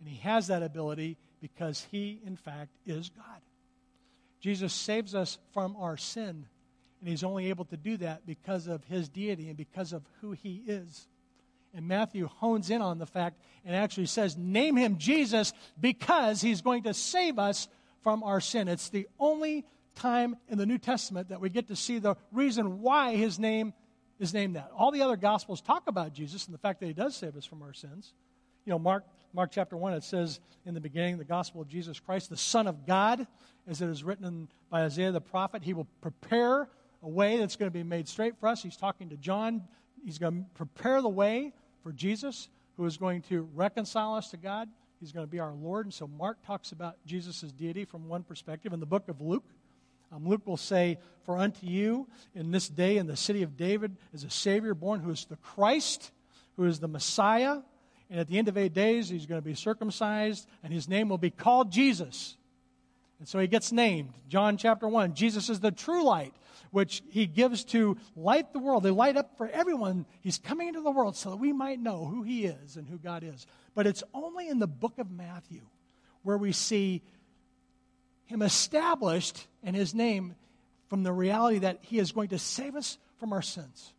[0.00, 3.40] and He has that ability because He, in fact, is God.
[4.40, 6.46] Jesus saves us from our sin,
[7.00, 10.32] and He's only able to do that because of His deity and because of who
[10.32, 11.06] He is.
[11.74, 16.62] And Matthew hones in on the fact and actually says, Name Him Jesus because He's
[16.62, 17.68] going to save us
[18.02, 18.66] from our sin.
[18.66, 22.80] It's the only time in the New Testament that we get to see the reason
[22.80, 23.72] why His name
[24.18, 24.70] is named that.
[24.76, 27.44] All the other Gospels talk about Jesus and the fact that He does save us
[27.44, 28.12] from our sins.
[28.64, 32.00] You know, Mark, Mark chapter 1, it says in the beginning, the gospel of Jesus
[32.00, 33.26] Christ, the Son of God,
[33.68, 35.62] as it is written by Isaiah the prophet.
[35.62, 36.68] He will prepare
[37.02, 38.62] a way that's going to be made straight for us.
[38.62, 39.62] He's talking to John.
[40.04, 44.36] He's going to prepare the way for Jesus, who is going to reconcile us to
[44.36, 44.68] God.
[44.98, 45.86] He's going to be our Lord.
[45.86, 48.72] And so Mark talks about Jesus' deity from one perspective.
[48.72, 49.44] In the book of Luke,
[50.12, 53.96] um, Luke will say, For unto you in this day in the city of David
[54.12, 56.10] is a Savior born who is the Christ,
[56.56, 57.58] who is the Messiah.
[58.10, 61.08] And at the end of eight days, he's going to be circumcised, and his name
[61.08, 62.36] will be called Jesus.
[63.20, 64.14] And so he gets named.
[64.28, 65.14] John chapter 1.
[65.14, 66.34] Jesus is the true light,
[66.72, 68.82] which he gives to light the world.
[68.82, 70.06] They light up for everyone.
[70.22, 72.98] He's coming into the world so that we might know who he is and who
[72.98, 73.46] God is.
[73.74, 75.62] But it's only in the book of Matthew
[76.22, 77.02] where we see
[78.26, 80.34] him established and his name
[80.88, 83.92] from the reality that he is going to save us from our sins.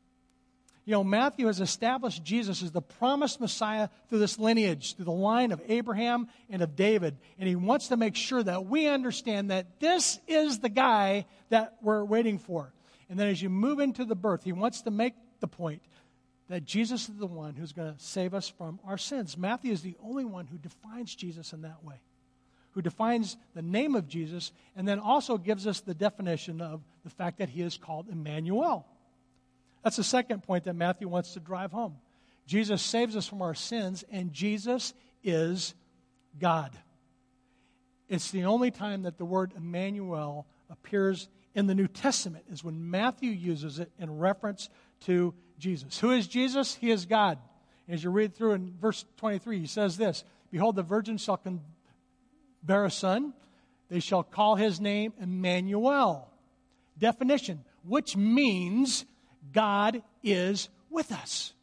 [0.84, 5.12] You know, Matthew has established Jesus as the promised Messiah through this lineage, through the
[5.12, 7.18] line of Abraham and of David.
[7.38, 11.78] And he wants to make sure that we understand that this is the guy that
[11.82, 12.74] we're waiting for.
[13.10, 15.84] And then as you move into the birth, he wants to make the point
[16.50, 19.38] that Jesus is the one who's going to save us from our sins.
[19.38, 22.02] Matthew is the only one who defines Jesus in that way,
[22.72, 27.10] who defines the name of Jesus, and then also gives us the definition of the
[27.10, 28.88] fact that he is called Emmanuel.
[29.84, 31.96] That's the second point that Matthew wants to drive home.
[32.46, 35.74] Jesus saves us from our sins, and Jesus is
[36.40, 36.72] God.
[38.10, 42.90] It's the only time that the word Emmanuel appears in the New Testament, is when
[42.90, 44.70] Matthew uses it in reference
[45.02, 46.00] to Jesus.
[46.00, 46.76] Who is Jesus?
[46.76, 47.38] He is God.
[47.90, 51.62] As you read through in verse 23, he says this Behold, the virgin shall con-
[52.64, 53.34] bear a son.
[53.90, 56.30] They shall call his name Emmanuel.
[56.98, 59.06] Definition, which means
[59.54, 61.54] God is with us.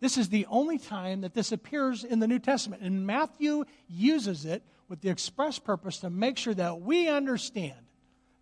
[0.00, 2.82] This is the only time that this appears in the New Testament.
[2.82, 7.74] And Matthew uses it with the express purpose to make sure that we understand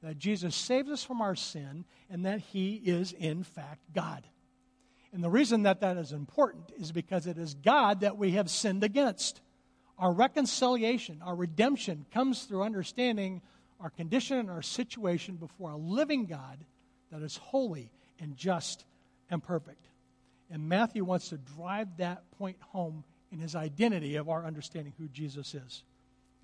[0.02, 4.22] that Jesus saves us from our sin and that he is, in fact, God.
[5.12, 8.50] And the reason that that is important is because it is God that we have
[8.50, 9.40] sinned against.
[9.98, 13.40] Our reconciliation, our redemption comes through understanding
[13.80, 16.58] our condition and our situation before a living God
[17.10, 18.84] that is holy and just
[19.30, 19.88] and perfect.
[20.50, 25.08] And Matthew wants to drive that point home in his identity of our understanding who
[25.08, 25.82] Jesus is.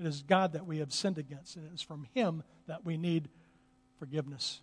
[0.01, 2.97] It is God that we have sinned against, and it is from him that we
[2.97, 3.29] need
[3.99, 4.61] forgiveness.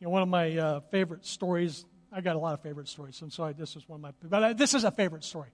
[0.00, 3.22] You know, one of my uh, favorite stories, I got a lot of favorite stories,
[3.22, 5.48] and so I, this is one of my, but I, this is a favorite story.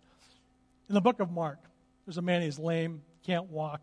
[0.89, 1.59] In the book of Mark,
[2.05, 3.81] there's a man, he's lame, can't walk.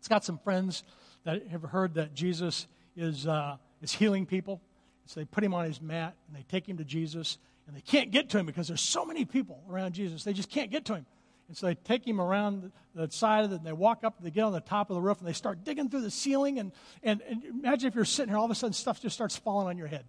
[0.00, 0.82] He's got some friends
[1.24, 4.60] that have heard that Jesus is, uh, is healing people.
[5.08, 7.80] So they put him on his mat and they take him to Jesus, and they
[7.80, 10.22] can't get to him because there's so many people around Jesus.
[10.22, 11.06] They just can't get to him.
[11.48, 14.26] And so they take him around the side of it, and they walk up, and
[14.26, 16.58] they get on the top of the roof, and they start digging through the ceiling.
[16.58, 19.34] And, and, and imagine if you're sitting here, all of a sudden stuff just starts
[19.34, 20.04] falling on your head.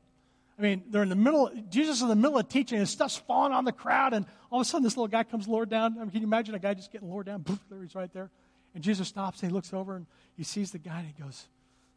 [0.57, 3.15] I mean, they're in the middle, Jesus is in the middle of teaching, and stuff's
[3.15, 5.95] falling on the crowd, and all of a sudden this little guy comes lowered down.
[5.95, 7.45] I mean, can you imagine a guy just getting lowered down?
[7.69, 8.29] There he's right there.
[8.75, 11.47] And Jesus stops, and he looks over, and he sees the guy, and he goes,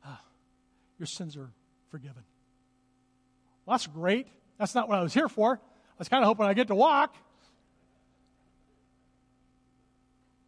[0.06, 0.22] ah,
[1.00, 1.50] Your sins are
[1.90, 2.22] forgiven.
[3.64, 4.28] Well, that's great.
[4.58, 5.54] That's not what I was here for.
[5.54, 7.14] I was kind of hoping I get to walk.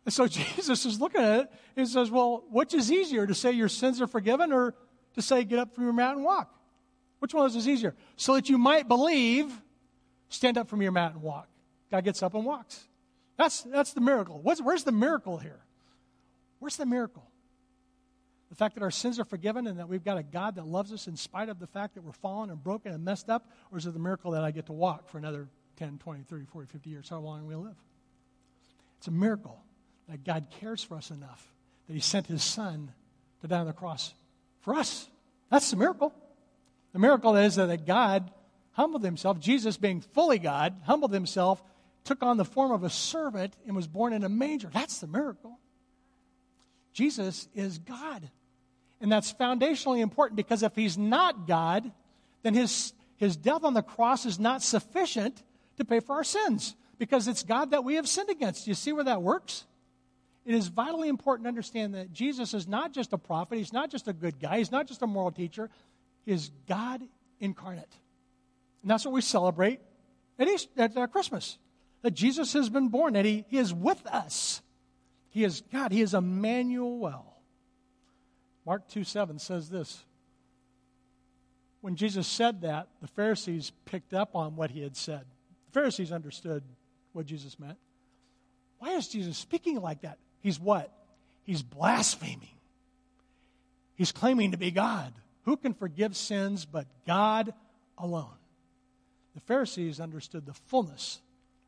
[0.05, 3.53] And so Jesus is looking at it and says, Well, which is easier, to say
[3.53, 4.74] your sins are forgiven or
[5.14, 6.55] to say get up from your mat and walk?
[7.20, 7.94] Which one is easier?
[8.16, 9.50] So that you might believe,
[10.29, 11.48] stand up from your mat and walk.
[11.90, 12.85] Guy gets up and walks.
[13.38, 14.40] That's, that's the miracle.
[14.42, 15.61] What's, where's the miracle here?
[16.59, 17.24] Where's the miracle?
[18.55, 20.93] The fact that our sins are forgiven and that we've got a God that loves
[20.93, 23.51] us in spite of the fact that we're fallen and broken and messed up?
[23.73, 26.45] Or is it the miracle that I get to walk for another 10, 20, 30,
[26.45, 27.75] 40, 50 years, how long we live?
[28.99, 29.61] It's a miracle
[30.09, 31.53] that God cares for us enough
[31.88, 32.93] that He sent His Son
[33.40, 34.14] to die on the cross
[34.61, 35.09] for us.
[35.51, 36.14] That's the miracle.
[36.93, 38.31] The miracle is that God
[38.71, 41.61] humbled Himself, Jesus being fully God, humbled Himself,
[42.05, 44.71] took on the form of a servant, and was born in a manger.
[44.73, 45.59] That's the miracle.
[46.93, 48.31] Jesus is God.
[49.05, 51.93] And that's foundationally important because if He's not God,
[52.43, 55.43] then His, his death on the cross is not sufficient
[55.77, 58.67] to pay for our sins because it's God that we have sinned against.
[58.67, 59.67] You see where that works?
[60.47, 63.90] It is vitally important to understand that Jesus is not just a prophet, he's not
[63.90, 65.69] just a good guy, he's not just a moral teacher,
[66.25, 67.03] he is God
[67.40, 67.95] incarnate.
[68.81, 69.81] And that's what we celebrate
[70.38, 71.59] at, Easter, at uh, Christmas
[72.01, 74.62] that Jesus has been born, that he, he is with us.
[75.29, 77.34] He is God, He is Emmanuel.
[78.66, 80.05] Mark 2 7 says this.
[81.81, 85.24] When Jesus said that, the Pharisees picked up on what he had said.
[85.66, 86.62] The Pharisees understood
[87.12, 87.77] what Jesus meant.
[88.79, 90.18] Why is Jesus speaking like that?
[90.40, 90.90] He's what?
[91.42, 92.48] He's blaspheming.
[93.96, 95.12] He's claiming to be God.
[95.44, 97.53] Who can forgive sins but God
[97.98, 98.35] alone?
[99.35, 101.20] The Pharisees understood the fullness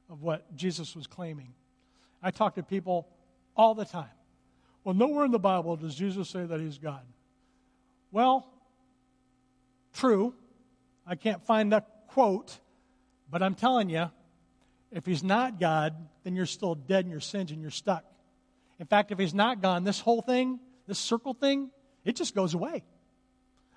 [0.09, 1.53] of what Jesus was claiming.
[2.23, 3.07] I talk to people
[3.57, 4.09] all the time.
[4.87, 7.03] Well, nowhere in the Bible does Jesus say that he's God.
[8.13, 8.49] Well,
[9.95, 10.33] true.
[11.05, 12.57] I can't find that quote,
[13.29, 14.13] but I'm telling you,
[14.93, 18.05] if he's not God, then you're still dead in your sins and you're stuck.
[18.79, 21.73] In fact, if he's not gone, this whole thing, this circle thing,
[22.05, 22.85] it just goes away.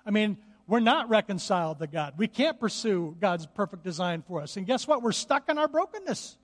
[0.06, 0.36] I mean,
[0.68, 2.14] we're not reconciled to God.
[2.18, 4.56] We can't pursue God's perfect design for us.
[4.56, 5.02] And guess what?
[5.02, 6.38] We're stuck in our brokenness.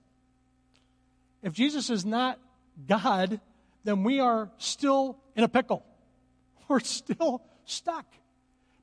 [1.41, 2.37] If Jesus is not
[2.85, 3.39] God,
[3.87, 5.81] then we are still in a pickle.
[6.67, 8.05] We're still stuck.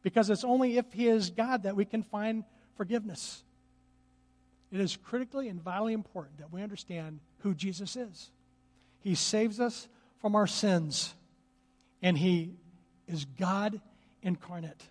[0.03, 2.43] Because it's only if He is God that we can find
[2.79, 3.45] forgiveness.
[4.73, 8.31] It is critically and vitally important that we understand who Jesus is.
[9.01, 9.89] He saves us
[10.23, 11.15] from our sins,
[12.01, 12.55] and He
[13.07, 13.83] is God
[14.23, 14.85] incarnate.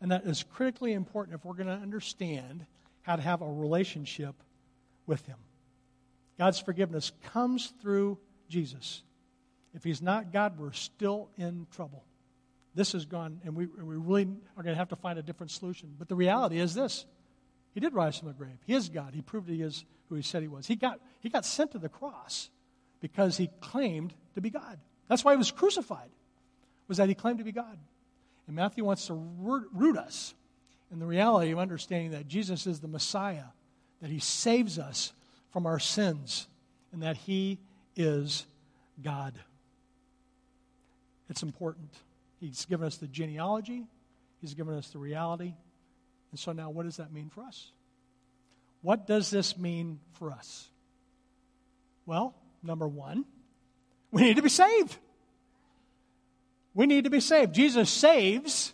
[0.00, 2.66] And that is critically important if we're going to understand
[3.02, 4.36] how to have a relationship
[5.06, 5.38] with Him.
[6.38, 8.16] God's forgiveness comes through
[8.48, 9.02] Jesus.
[9.74, 12.04] If He's not God, we're still in trouble.
[12.74, 15.50] This is gone, and we, we really are going to have to find a different
[15.50, 15.94] solution.
[15.98, 17.06] But the reality is this
[17.74, 18.58] He did rise from the grave.
[18.66, 19.14] He is God.
[19.14, 20.66] He proved He is who He said He was.
[20.66, 22.50] He got, he got sent to the cross
[23.00, 24.78] because he claimed to be God.
[25.08, 26.10] That's why he was crucified,
[26.86, 27.78] was that he claimed to be God.
[28.46, 30.34] And Matthew wants to root us
[30.92, 33.44] in the reality of understanding that Jesus is the Messiah,
[34.00, 35.12] that he saves us
[35.50, 36.46] from our sins,
[36.92, 37.58] and that he
[37.96, 38.46] is
[39.02, 39.34] God.
[41.30, 41.94] It's important.
[42.40, 43.86] He's given us the genealogy,
[44.40, 45.54] he's given us the reality.
[46.32, 47.72] And so now, what does that mean for us?
[48.82, 50.68] What does this mean for us?
[52.06, 53.24] Well, number one,
[54.10, 54.96] we need to be saved.
[56.74, 57.52] We need to be saved.
[57.54, 58.72] Jesus saves.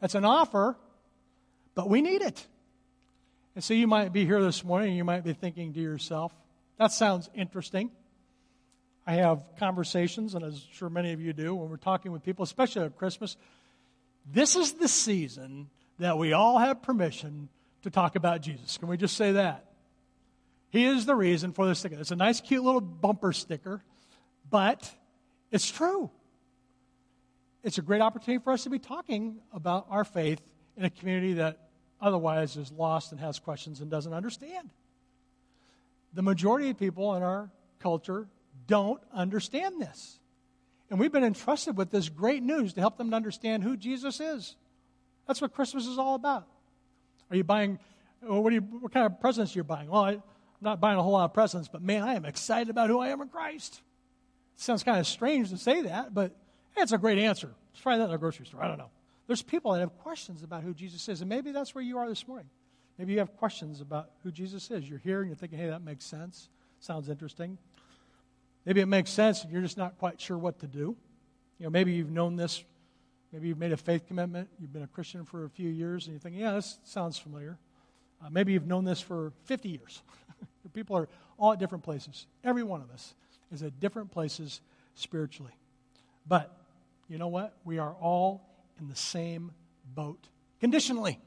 [0.00, 0.76] That's an offer,
[1.74, 2.46] but we need it.
[3.54, 6.32] And so you might be here this morning and you might be thinking to yourself,
[6.78, 7.90] that sounds interesting.
[9.08, 12.42] I have conversations, and as sure many of you do, when we're talking with people,
[12.42, 13.38] especially at Christmas.
[14.30, 17.48] This is the season that we all have permission
[17.84, 18.76] to talk about Jesus.
[18.76, 19.64] Can we just say that?
[20.68, 21.94] He is the reason for this sticker.
[21.98, 23.82] It's a nice, cute little bumper sticker,
[24.50, 24.94] but
[25.50, 26.10] it's true.
[27.64, 30.42] It's a great opportunity for us to be talking about our faith
[30.76, 34.68] in a community that otherwise is lost and has questions and doesn't understand.
[36.12, 38.28] The majority of people in our culture
[38.68, 40.20] don't understand this.
[40.90, 44.20] And we've been entrusted with this great news to help them to understand who Jesus
[44.20, 44.54] is.
[45.26, 46.46] That's what Christmas is all about.
[47.30, 47.78] Are you buying,
[48.20, 49.90] what, you, what kind of presents are you buying?
[49.90, 50.22] Well, I, I'm
[50.62, 53.08] not buying a whole lot of presents, but man, I am excited about who I
[53.08, 53.82] am in Christ.
[54.56, 56.34] It sounds kind of strange to say that, but
[56.74, 57.48] hey, it's a great answer.
[57.72, 58.62] Let's try that in a grocery store.
[58.62, 58.90] I don't know.
[59.26, 62.08] There's people that have questions about who Jesus is, and maybe that's where you are
[62.08, 62.48] this morning.
[62.96, 64.88] Maybe you have questions about who Jesus is.
[64.88, 66.48] You're here and you're thinking, hey, that makes sense.
[66.80, 67.58] Sounds interesting.
[68.68, 70.94] Maybe it makes sense and you're just not quite sure what to do.
[71.58, 72.62] You know, maybe you've known this.
[73.32, 74.50] Maybe you've made a faith commitment.
[74.60, 77.56] You've been a Christian for a few years and you're thinking, yeah, this sounds familiar.
[78.22, 80.02] Uh, maybe you've known this for 50 years.
[80.74, 82.26] People are all at different places.
[82.44, 83.14] Every one of us
[83.50, 84.60] is at different places
[84.96, 85.52] spiritually.
[86.26, 86.54] But
[87.08, 87.56] you know what?
[87.64, 88.46] We are all
[88.78, 89.50] in the same
[89.94, 90.28] boat
[90.60, 91.18] conditionally.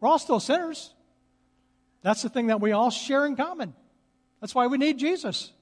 [0.00, 0.94] We're all still sinners.
[2.00, 3.74] That's the thing that we all share in common.
[4.40, 5.52] That's why we need Jesus.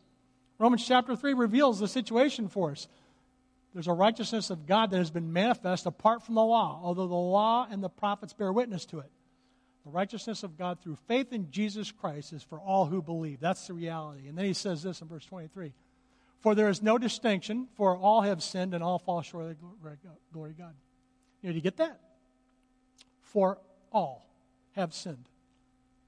[0.65, 2.89] Romans chapter 3 reveals the situation for us.
[3.75, 7.15] There's a righteousness of God that has been manifest apart from the law, although the
[7.15, 9.11] law and the prophets bear witness to it.
[9.85, 13.41] The righteousness of God through faith in Jesus Christ is for all who believe.
[13.41, 14.27] That's the reality.
[14.27, 15.75] And then he says this in verse 23
[16.41, 19.57] For there is no distinction, for all have sinned and all fall short of the
[20.33, 20.75] glory of God.
[21.43, 22.01] You know, do you get that?
[23.21, 23.59] For
[23.93, 24.27] all
[24.77, 25.29] have sinned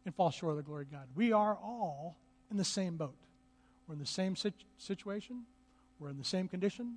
[0.07, 1.09] and fall short of the glory of God.
[1.15, 2.17] We are all
[2.51, 3.17] in the same boat.
[3.87, 4.35] We're in the same
[4.79, 5.43] situation.
[5.99, 6.97] We're in the same condition.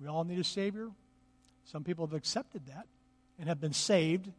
[0.00, 0.90] We all need a Savior.
[1.64, 2.86] Some people have accepted that
[3.38, 4.30] and have been saved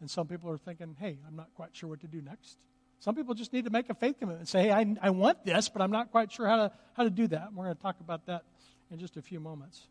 [0.00, 2.58] and some people are thinking, hey, I'm not quite sure what to do next.
[3.00, 5.44] Some people just need to make a faith commitment and say, hey, I, I want
[5.44, 7.48] this, but I'm not quite sure how to, how to do that.
[7.48, 8.42] And we're going to talk about that
[8.90, 9.86] in just a few moments.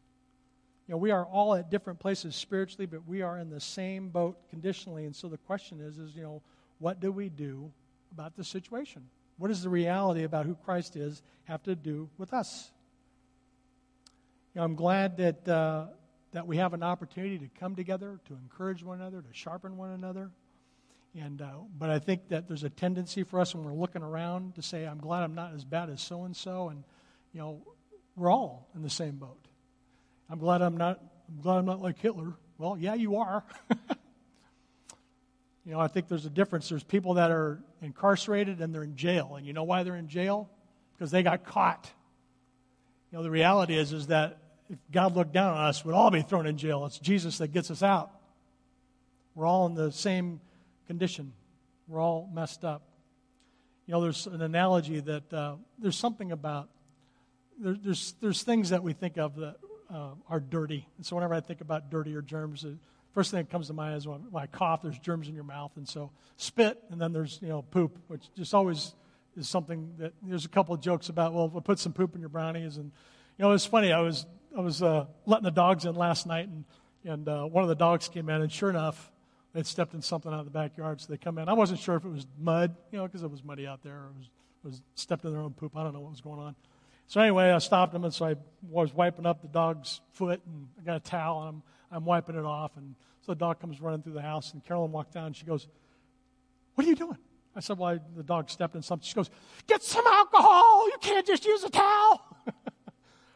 [0.88, 4.10] You know, we are all at different places spiritually, but we are in the same
[4.10, 5.06] boat conditionally.
[5.06, 6.42] And so the question is, is, you know,
[6.80, 7.72] what do we do
[8.12, 9.04] about the situation?
[9.38, 12.72] What does the reality about who Christ is have to do with us?
[14.54, 15.88] You know, I'm glad that uh,
[16.36, 19.92] that we have an opportunity to come together, to encourage one another, to sharpen one
[19.92, 20.32] another.
[21.18, 24.56] And, uh, but I think that there's a tendency for us when we're looking around
[24.56, 26.68] to say, I'm glad I'm not as bad as so and so.
[26.68, 26.84] And,
[27.32, 27.62] you know,
[28.18, 29.48] we're all in the same boat.
[30.30, 32.34] I'm glad I'm not, I'm glad I'm not like Hitler.
[32.58, 33.46] Well, yeah, you are.
[35.66, 36.70] you know, I think there's a difference.
[36.70, 39.36] There's people that are incarcerated and they're in jail.
[39.36, 40.50] And you know why they're in jail?
[40.94, 41.90] Because they got caught.
[43.12, 44.38] You know, the reality is, is that
[44.70, 46.86] if God looked down on us, we'd all be thrown in jail.
[46.86, 48.12] It's Jesus that gets us out.
[49.34, 50.40] We're all in the same
[50.88, 51.34] condition.
[51.88, 52.84] We're all messed up.
[53.88, 56.70] You know, there's an analogy that uh, there's something about
[57.60, 59.58] there, there's there's things that we think of that
[59.94, 60.88] uh, are dirty.
[60.98, 62.66] And so whenever I think about dirty or germs,
[63.16, 65.46] first thing that comes to mind is when, when I cough, there's germs in your
[65.46, 68.94] mouth, and so spit, and then there's you know poop, which just always
[69.36, 71.34] is something that there's a couple of jokes about.
[71.34, 72.92] Well, we'll put some poop in your brownies, and
[73.38, 73.92] you know it's funny.
[73.92, 76.66] I was I was uh, letting the dogs in last night, and,
[77.04, 79.12] and uh, one of the dogs came in, and sure enough,
[79.54, 81.50] they'd stepped in something out of the backyard, so they come in.
[81.50, 83.96] I wasn't sure if it was mud, you know, because it was muddy out there,
[83.96, 84.30] or it was,
[84.64, 85.76] was stepped in their own poop.
[85.76, 86.56] I don't know what was going on.
[87.08, 88.36] So anyway, I stopped them, and so I
[88.68, 92.36] was wiping up the dog's foot, and I got a towel, and I'm, I'm wiping
[92.36, 92.72] it off.
[92.78, 95.46] And so the dog comes running through the house, and Carolyn walked down, and she
[95.46, 95.68] goes,
[96.76, 97.18] What are you doing?
[97.56, 99.06] I said, Well, I, the dog stepped in something.
[99.06, 99.30] She goes,
[99.68, 100.88] Get some alcohol.
[100.88, 102.22] You can't just use a towel.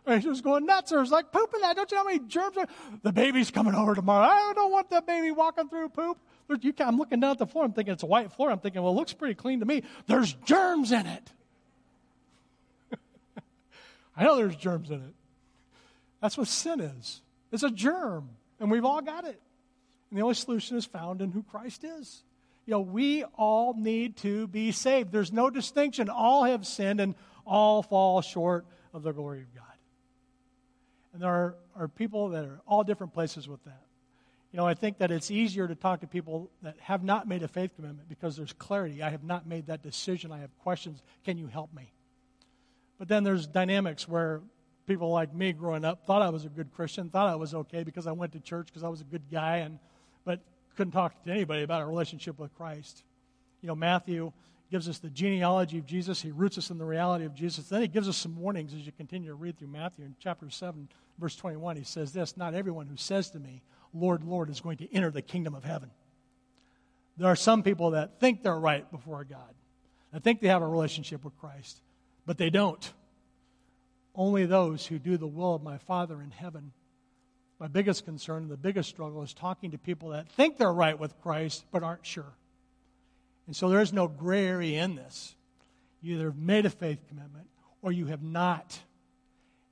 [0.09, 0.89] And she was going nuts.
[0.89, 1.75] There was like poop in that.
[1.75, 2.67] Don't you know how many germs are?
[3.03, 4.25] The baby's coming over tomorrow.
[4.25, 6.17] I don't want that baby walking through poop.
[6.62, 7.63] You I'm looking down at the floor.
[7.63, 8.49] I'm thinking it's a white floor.
[8.49, 9.83] I'm thinking, well, it looks pretty clean to me.
[10.07, 11.31] There's germs in it.
[14.17, 15.13] I know there's germs in it.
[16.21, 17.21] That's what sin is.
[17.51, 18.29] It's a germ,
[18.60, 19.39] and we've all got it.
[20.10, 22.24] And the only solution is found in who Christ is.
[22.65, 25.12] You know, we all need to be saved.
[25.12, 26.10] There's no distinction.
[26.10, 29.63] All have sinned and all fall short of the glory of God.
[31.13, 33.82] And there are, are people that are all different places with that.
[34.52, 37.43] You know, I think that it's easier to talk to people that have not made
[37.43, 39.04] a faith commitment because there's clarity.
[39.04, 40.32] I have not made that decision.
[40.32, 41.02] I have questions.
[41.24, 41.91] Can you help me?
[42.98, 44.41] But then there's dynamics where
[44.89, 47.84] people like me growing up thought I was a good Christian, thought I was okay
[47.84, 49.80] because I went to church because I was a good guy, and
[50.25, 50.41] but
[50.75, 53.04] couldn't talk to anybody about a relationship with Christ.
[53.62, 54.34] You know, Matthew
[54.71, 56.21] gives us the genealogy of Jesus.
[56.21, 57.69] He roots us in the reality of Jesus.
[57.69, 60.06] Then he gives us some warnings as you continue to read through Matthew.
[60.06, 63.62] In chapter 7, verse 21, he says this Not everyone who says to me,
[63.93, 65.91] Lord, Lord, is going to enter the kingdom of heaven.
[67.17, 69.54] There are some people that think they're right before God,
[70.13, 71.82] that think they have a relationship with Christ,
[72.25, 72.91] but they don't.
[74.19, 76.73] Only those who do the will of my Father in heaven.
[77.58, 80.99] My biggest concern and the biggest struggle is talking to people that think they're right
[80.99, 82.34] with Christ but aren't sure.
[83.47, 85.38] And so there is no gray area in this.
[86.01, 87.47] You either have made a faith commitment
[87.82, 88.77] or you have not.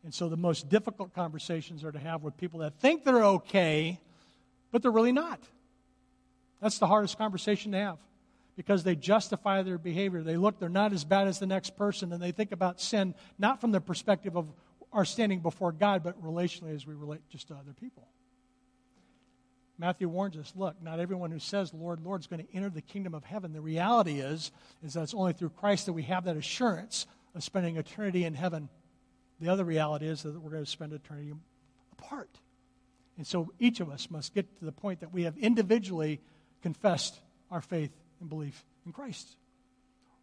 [0.06, 4.00] And so the most difficult conversations are to have with people that think they're okay,
[4.72, 5.42] but they're really not.
[6.62, 7.98] That's the hardest conversation to have
[8.58, 10.24] because they justify their behavior.
[10.24, 13.14] They look, they're not as bad as the next person, and they think about sin
[13.38, 14.52] not from the perspective of
[14.92, 18.08] our standing before God, but relationally as we relate just to other people.
[19.78, 22.82] Matthew warns us look, not everyone who says, Lord, Lord, is going to enter the
[22.82, 23.54] kingdom of heaven.
[23.54, 24.52] The reality is,
[24.84, 27.06] is that it's only through Christ that we have that assurance
[27.36, 28.70] of spending eternity in heaven.
[29.40, 31.32] The other reality is that we're going to spend eternity
[31.92, 32.40] apart.
[33.18, 36.22] And so each of us must get to the point that we have individually
[36.64, 37.20] confessed
[37.52, 39.38] our faith and belief in Christ.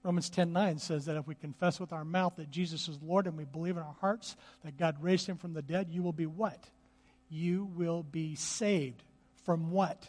[0.03, 3.37] Romans 10:9 says that if we confess with our mouth that Jesus is Lord and
[3.39, 6.27] we believe in our hearts that God raised him from the dead, you will be
[6.27, 6.69] what?
[7.31, 9.03] You will be saved.
[9.45, 10.07] From what?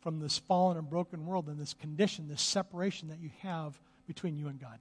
[0.00, 4.38] From this fallen and broken world and this condition, this separation that you have between
[4.38, 4.78] you and God.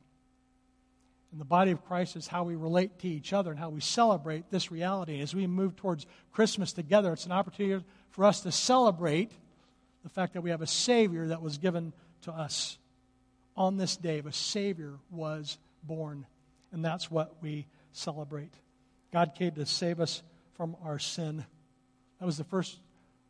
[1.32, 3.82] And the body of Christ is how we relate to each other and how we
[3.82, 5.20] celebrate this reality.
[5.20, 9.32] As we move towards Christmas together, it's an opportunity for us to celebrate
[10.04, 11.92] the fact that we have a Savior that was given
[12.28, 12.78] to us.
[13.56, 16.26] On this day, a Savior was born.
[16.72, 18.54] And that's what we celebrate.
[19.12, 20.22] God came to save us
[20.56, 21.46] from our sin.
[22.20, 22.78] That was the first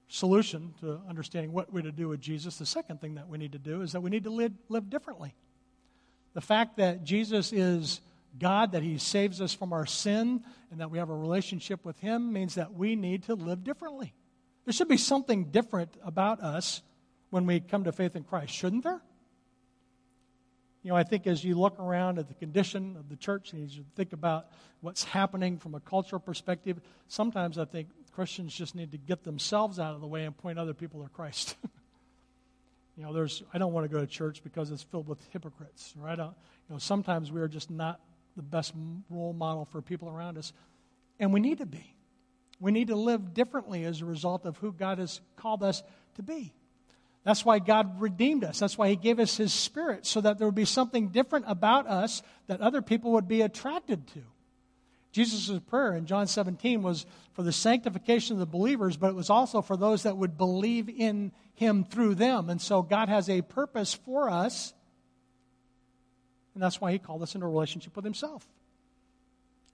[0.09, 2.57] solution to understanding what we're to do with Jesus.
[2.57, 4.89] The second thing that we need to do is that we need to live, live
[4.89, 5.33] differently.
[6.33, 8.01] The fact that Jesus is
[8.39, 11.99] God, that He saves us from our sin, and that we have a relationship with
[11.99, 14.13] Him means that we need to live differently.
[14.65, 16.81] There should be something different about us
[17.29, 19.01] when we come to faith in Christ, shouldn't there?
[20.83, 23.69] You know, I think as you look around at the condition of the church and
[23.69, 24.47] you think about
[24.79, 29.79] what's happening from a cultural perspective, sometimes I think Christians just need to get themselves
[29.79, 31.55] out of the way and point other people to Christ.
[32.97, 35.93] you know, there's I don't want to go to church because it's filled with hypocrites,
[35.97, 36.19] right?
[36.19, 36.31] Uh,
[36.69, 37.99] you know, sometimes we are just not
[38.35, 38.73] the best
[39.09, 40.53] role model for people around us,
[41.19, 41.95] and we need to be.
[42.59, 45.83] We need to live differently as a result of who God has called us
[46.15, 46.53] to be.
[47.27, 48.57] That's why God redeemed us.
[48.57, 51.85] That's why He gave us His Spirit, so that there would be something different about
[51.85, 54.21] us that other people would be attracted to.
[55.11, 59.29] Jesus' prayer in John 17 was for the sanctification of the believers, but it was
[59.29, 62.49] also for those that would believe in him through them.
[62.49, 64.73] And so God has a purpose for us,
[66.53, 68.47] and that's why he called us into a relationship with himself.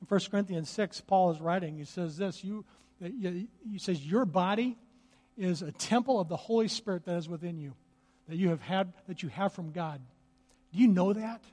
[0.02, 2.66] In 1 Corinthians 6, Paul is writing, he says this, you,
[3.00, 4.76] he says, Your body
[5.38, 7.74] is a temple of the Holy Spirit that is within you,
[8.28, 10.00] that you have had, that you have from God.
[10.74, 11.44] Do you know that?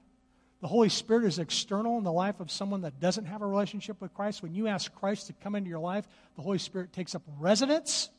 [0.61, 4.01] The Holy Spirit is external in the life of someone that doesn't have a relationship
[4.01, 4.43] with Christ.
[4.43, 6.07] When you ask Christ to come into your life,
[6.37, 8.11] the Holy Spirit takes up residence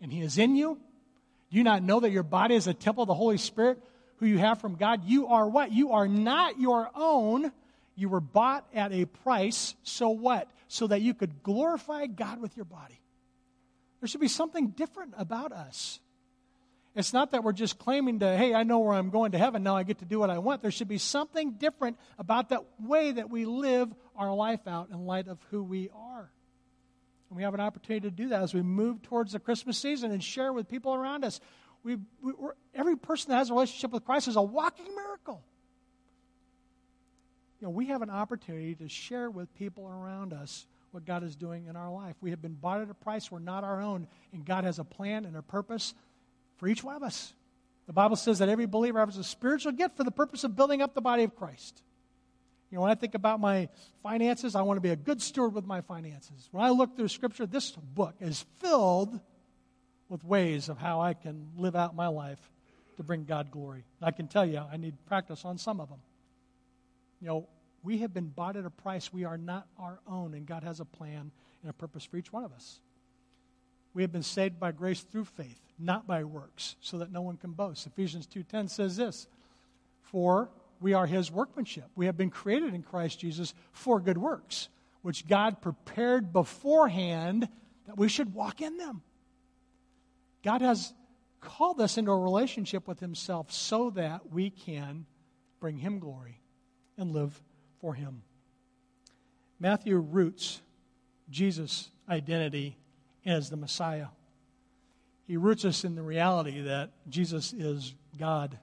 [0.00, 0.78] and He is in you.
[1.50, 3.82] Do you not know that your body is a temple of the Holy Spirit
[4.16, 5.04] who you have from God?
[5.04, 5.72] You are what?
[5.72, 7.52] You are not your own.
[7.96, 9.74] You were bought at a price.
[9.82, 10.48] So what?
[10.68, 12.99] So that you could glorify God with your body.
[14.00, 16.00] There should be something different about us.
[16.96, 19.62] It's not that we're just claiming to, hey, I know where I'm going to heaven,
[19.62, 20.62] now I get to do what I want.
[20.62, 25.06] There should be something different about that way that we live our life out in
[25.06, 26.30] light of who we are.
[27.28, 30.10] And we have an opportunity to do that as we move towards the Christmas season
[30.10, 31.40] and share with people around us.
[31.84, 32.32] We, we
[32.74, 35.44] every person that has a relationship with Christ is a walking miracle.
[37.60, 41.36] You know, we have an opportunity to share with people around us what God is
[41.36, 42.16] doing in our life.
[42.20, 44.84] We have been bought at a price we're not our own, and God has a
[44.84, 45.94] plan and a purpose
[46.56, 47.32] for each one of us.
[47.86, 50.82] The Bible says that every believer has a spiritual gift for the purpose of building
[50.82, 51.82] up the body of Christ.
[52.70, 53.68] You know, when I think about my
[54.02, 56.48] finances, I want to be a good steward with my finances.
[56.52, 59.18] When I look through Scripture, this book is filled
[60.08, 62.38] with ways of how I can live out my life
[62.96, 63.84] to bring God glory.
[64.00, 66.00] I can tell you, I need practice on some of them.
[67.20, 67.48] You know,
[67.82, 69.12] we have been bought at a price.
[69.12, 72.32] We are not our own, and God has a plan and a purpose for each
[72.32, 72.80] one of us.
[73.92, 77.36] We have been saved by grace through faith, not by works, so that no one
[77.36, 77.86] can boast.
[77.86, 79.26] Ephesians 2:10 says this,
[80.00, 80.50] "For
[80.80, 81.90] we are his workmanship.
[81.94, 84.68] We have been created in Christ Jesus for good works,
[85.02, 87.48] which God prepared beforehand
[87.86, 89.02] that we should walk in them."
[90.42, 90.94] God has
[91.40, 95.06] called us into a relationship with himself so that we can
[95.58, 96.40] bring him glory
[96.96, 97.42] and live
[97.80, 98.22] for him.
[99.58, 100.60] Matthew roots
[101.30, 102.76] Jesus' identity
[103.24, 104.06] as the Messiah.
[105.26, 108.58] He roots us in the reality that Jesus is God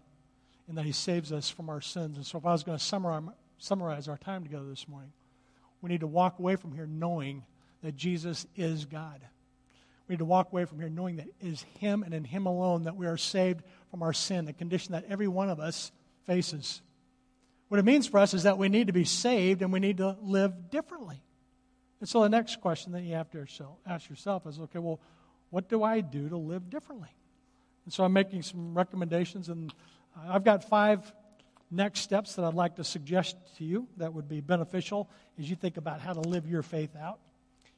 [0.68, 2.18] and that He saves us from our sins.
[2.18, 2.84] And so, if I was going to
[3.57, 5.13] summarize, our time together this morning,
[5.82, 7.43] we need to walk away from here knowing
[7.84, 9.22] that Jesus is God.
[10.07, 12.47] We need to walk away from here knowing that it is Him and in Him
[12.47, 15.91] alone that we are saved from our sin, a condition that every one of us
[16.26, 16.82] faces.
[17.70, 19.97] What it means for us is that we need to be saved and we need
[19.97, 21.22] to live differently.
[21.99, 23.45] And so the next question that you have to
[23.86, 24.99] ask yourself is okay, well,
[25.49, 27.09] what do I do to live differently?
[27.86, 29.74] And so I'm making some recommendations, and
[30.28, 31.11] I've got five
[31.72, 35.09] next steps that I'd like to suggest to you that would be beneficial
[35.39, 37.20] as you think about how to live your faith out.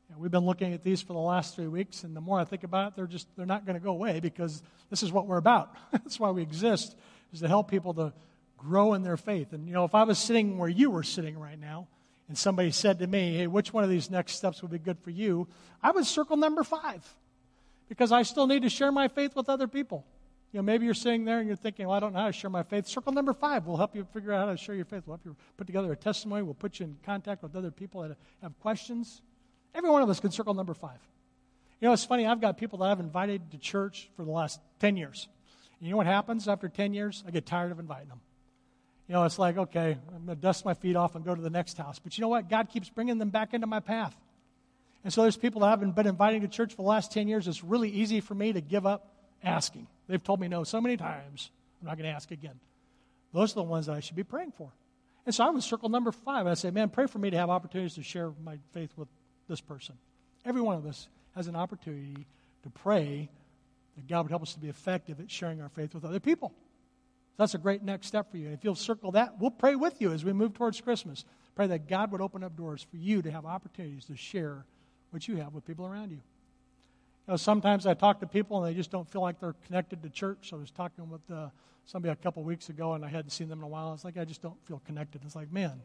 [0.09, 2.43] Know, we've been looking at these for the last three weeks, and the more I
[2.43, 5.27] think about it, they're just they're not going to go away because this is what
[5.27, 5.75] we're about.
[5.91, 6.95] That's why we exist,
[7.31, 8.13] is to help people to
[8.59, 9.53] grow in their faith.
[9.53, 11.87] And you know, if I was sitting where you were sitting right now,
[12.27, 14.99] and somebody said to me, hey, which one of these next steps would be good
[14.99, 15.47] for you?
[15.81, 17.03] I would circle number five
[17.89, 20.05] because I still need to share my faith with other people.
[20.51, 22.31] You know, maybe you're sitting there and you're thinking, well, I don't know how to
[22.31, 22.87] share my faith.
[22.87, 25.03] Circle number five will help you figure out how to share your faith.
[25.05, 26.43] We'll help you put together a testimony.
[26.43, 29.21] We'll put you in contact with other people that have questions.
[29.73, 30.99] Every one of us can circle number five.
[31.81, 32.27] You know, it's funny.
[32.27, 35.27] I've got people that I've invited to church for the last 10 years.
[35.79, 37.23] And you know what happens after 10 years?
[37.27, 38.21] I get tired of inviting them.
[39.09, 41.41] You know, it's like, okay, I'm going to dust my feet off and go to
[41.41, 41.97] the next house.
[41.97, 42.47] But you know what?
[42.47, 44.15] God keeps bringing them back into my path.
[45.03, 47.27] And so there's people that I haven't been inviting to church for the last 10
[47.27, 47.47] years.
[47.47, 49.11] It's really easy for me to give up
[49.43, 49.87] asking.
[50.07, 51.49] They've told me no so many times.
[51.81, 52.59] I'm not going to ask again.
[53.33, 54.69] Those are the ones that I should be praying for.
[55.25, 56.45] And so I would circle number five.
[56.45, 59.07] I say, man, pray for me to have opportunities to share my faith with
[59.47, 59.95] this person.
[60.45, 62.27] Every one of us has an opportunity
[62.61, 63.27] to pray
[63.95, 66.53] that God would help us to be effective at sharing our faith with other people.
[67.39, 68.47] That's a great next step for you.
[68.47, 71.23] And if you'll circle that, we'll pray with you as we move towards Christmas.
[71.55, 74.65] Pray that God would open up doors for you to have opportunities to share
[75.11, 76.17] what you have with people around you.
[76.17, 80.03] You know, sometimes I talk to people and they just don't feel like they're connected
[80.03, 80.49] to church.
[80.49, 81.47] So I was talking with uh,
[81.85, 83.93] somebody a couple weeks ago and I hadn't seen them in a while.
[83.93, 85.21] It's like I just don't feel connected.
[85.23, 85.81] It's like, man,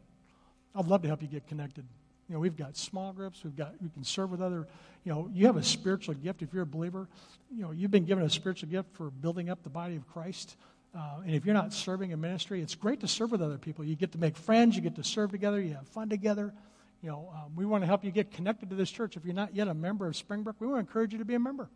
[0.75, 1.85] I'd love to help you get connected.
[2.27, 3.45] You know, we've got small groups.
[3.45, 4.67] We've got we can serve with other.
[5.05, 7.07] You know, you have a spiritual gift if you're a believer.
[7.49, 10.57] You know, you've been given a spiritual gift for building up the body of Christ.
[10.95, 13.83] Uh, and if you're not serving in ministry, it's great to serve with other people.
[13.83, 14.75] You get to make friends.
[14.75, 15.59] You get to serve together.
[15.59, 16.53] You have fun together.
[17.01, 19.17] You know, um, we want to help you get connected to this church.
[19.17, 21.35] If you're not yet a member of Springbrook, we want to encourage you to be
[21.35, 21.69] a member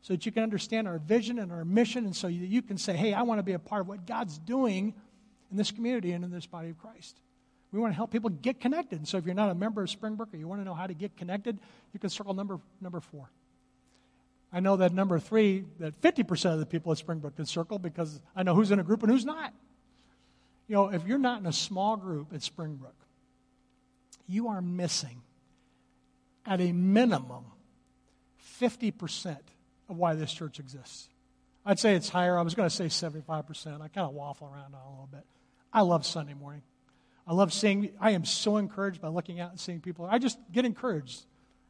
[0.00, 2.78] so that you can understand our vision and our mission and so that you can
[2.78, 4.94] say, hey, I want to be a part of what God's doing
[5.50, 7.20] in this community and in this body of Christ.
[7.70, 8.98] We want to help people get connected.
[8.98, 10.86] And so if you're not a member of Springbrook or you want to know how
[10.86, 11.58] to get connected,
[11.92, 13.30] you can circle number, number four.
[14.52, 18.20] I know that number three, that 50% of the people at Springbrook can circle because
[18.36, 19.54] I know who's in a group and who's not.
[20.68, 22.94] You know, if you're not in a small group at Springbrook,
[24.26, 25.22] you are missing,
[26.46, 27.44] at a minimum,
[28.60, 29.36] 50%
[29.88, 31.08] of why this church exists.
[31.64, 32.38] I'd say it's higher.
[32.38, 33.80] I was going to say 75%.
[33.80, 35.24] I kind of waffle around on a little bit.
[35.72, 36.62] I love Sunday morning.
[37.26, 40.08] I love seeing, I am so encouraged by looking out and seeing people.
[40.10, 41.24] I just get encouraged.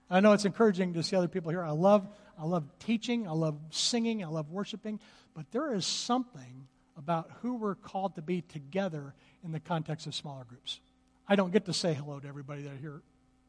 [0.09, 1.62] I know it's encouraging to see other people here.
[1.62, 2.07] I love,
[2.39, 3.26] I love teaching.
[3.26, 4.24] I love singing.
[4.24, 5.01] I love worshiping.
[5.35, 9.14] But there is something about who we're called to be together
[9.45, 10.80] in the context of smaller groups.
[11.28, 13.03] I don't get to say hello to everybody that are here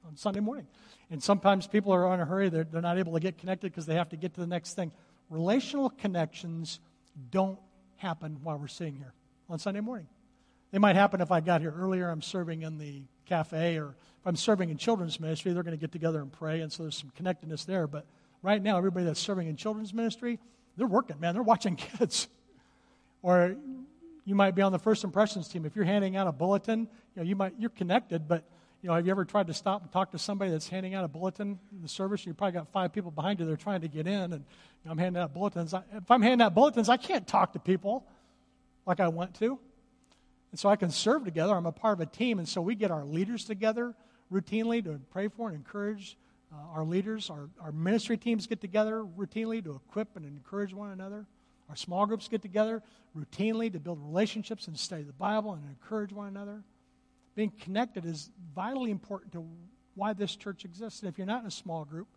[0.07, 0.67] on Sunday morning.
[1.09, 3.85] And sometimes people are in a hurry, they're, they're not able to get connected because
[3.85, 4.91] they have to get to the next thing.
[5.29, 6.79] Relational connections
[7.31, 7.59] don't
[7.97, 9.13] happen while we're sitting here
[9.49, 10.07] on Sunday morning.
[10.71, 14.27] They might happen if I got here earlier, I'm serving in the cafe, or if
[14.27, 16.97] I'm serving in children's ministry, they're going to get together and pray, and so there's
[16.97, 17.85] some connectedness there.
[17.87, 18.05] But
[18.43, 20.39] right now, everybody that's serving in children's ministry,
[20.77, 21.33] they're working, man.
[21.33, 22.27] They're watching kids.
[23.23, 23.55] or
[24.25, 25.65] you might be on the first impressions team.
[25.65, 28.43] If you're handing out a bulletin, you know, you might you're connected, but
[28.81, 31.05] you know, have you ever tried to stop and talk to somebody that's handing out
[31.05, 32.25] a bulletin in the service?
[32.25, 33.45] You probably got five people behind you.
[33.45, 35.73] They're trying to get in, and you know, I'm handing out bulletins.
[35.73, 38.05] I, if I'm handing out bulletins, I can't talk to people
[38.85, 39.57] like I want to,
[40.51, 41.53] and so I can serve together.
[41.53, 43.93] I'm a part of a team, and so we get our leaders together
[44.31, 46.17] routinely to pray for and encourage
[46.53, 47.29] uh, our leaders.
[47.29, 51.25] Our, our ministry teams get together routinely to equip and encourage one another.
[51.69, 52.81] Our small groups get together
[53.17, 56.63] routinely to build relationships and study the Bible and encourage one another.
[57.35, 59.45] Being connected is vitally important to
[59.95, 61.01] why this church exists.
[61.01, 62.07] And if you're not in a small group,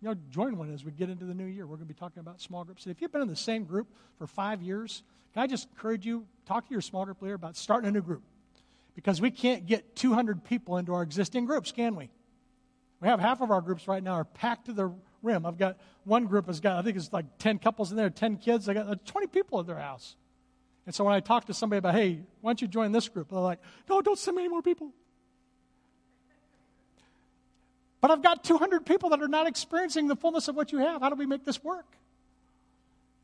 [0.00, 1.66] you know, join one as we get into the new year.
[1.66, 2.86] We're going to be talking about small groups.
[2.86, 5.02] And if you've been in the same group for five years,
[5.34, 8.02] can I just encourage you, talk to your small group leader about starting a new
[8.02, 8.22] group?
[8.94, 12.10] Because we can't get 200 people into our existing groups, can we?
[13.00, 14.92] We have half of our groups right now are packed to the
[15.22, 15.46] rim.
[15.46, 18.36] I've got one group has got, I think it's like 10 couples in there, 10
[18.36, 18.68] kids.
[18.68, 20.16] I got uh, 20 people at their house.
[20.86, 23.30] And so when I talk to somebody about, hey, why don't you join this group?
[23.30, 24.92] They're like, no, don't send me any more people.
[28.00, 31.02] But I've got 200 people that are not experiencing the fullness of what you have.
[31.02, 31.86] How do we make this work?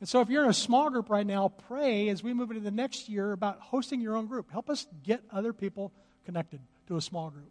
[0.00, 2.62] And so if you're in a small group right now, pray as we move into
[2.62, 4.50] the next year about hosting your own group.
[4.50, 5.92] Help us get other people
[6.26, 7.50] connected to a small group.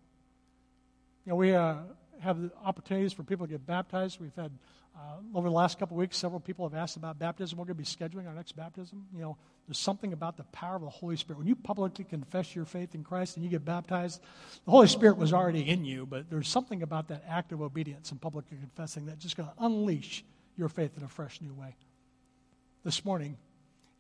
[1.26, 1.78] You know, we uh,
[2.22, 4.20] have the opportunities for people to get baptized.
[4.20, 4.52] We've had,
[4.96, 7.58] uh, over the last couple weeks, several people have asked about baptism.
[7.58, 9.06] We're going to be scheduling our next baptism.
[9.14, 9.38] You know,
[9.68, 11.40] there's something about the power of the Holy Spirit.
[11.40, 14.22] When you publicly confess your faith in Christ and you get baptized,
[14.66, 18.12] the Holy Spirit was already in you, but there's something about that act of obedience
[18.12, 20.24] and publicly confessing that's just going to unleash
[20.58, 21.76] your faith in a fresh new way.
[22.84, 23.38] This morning,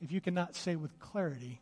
[0.01, 1.61] if you cannot say with clarity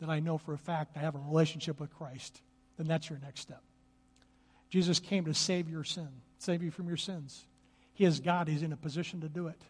[0.00, 2.40] that I know for a fact I have a relationship with Christ,
[2.76, 3.62] then that's your next step.
[4.70, 6.08] Jesus came to save your sin,
[6.38, 7.46] save you from your sins.
[7.94, 9.60] He is God, He's in a position to do it.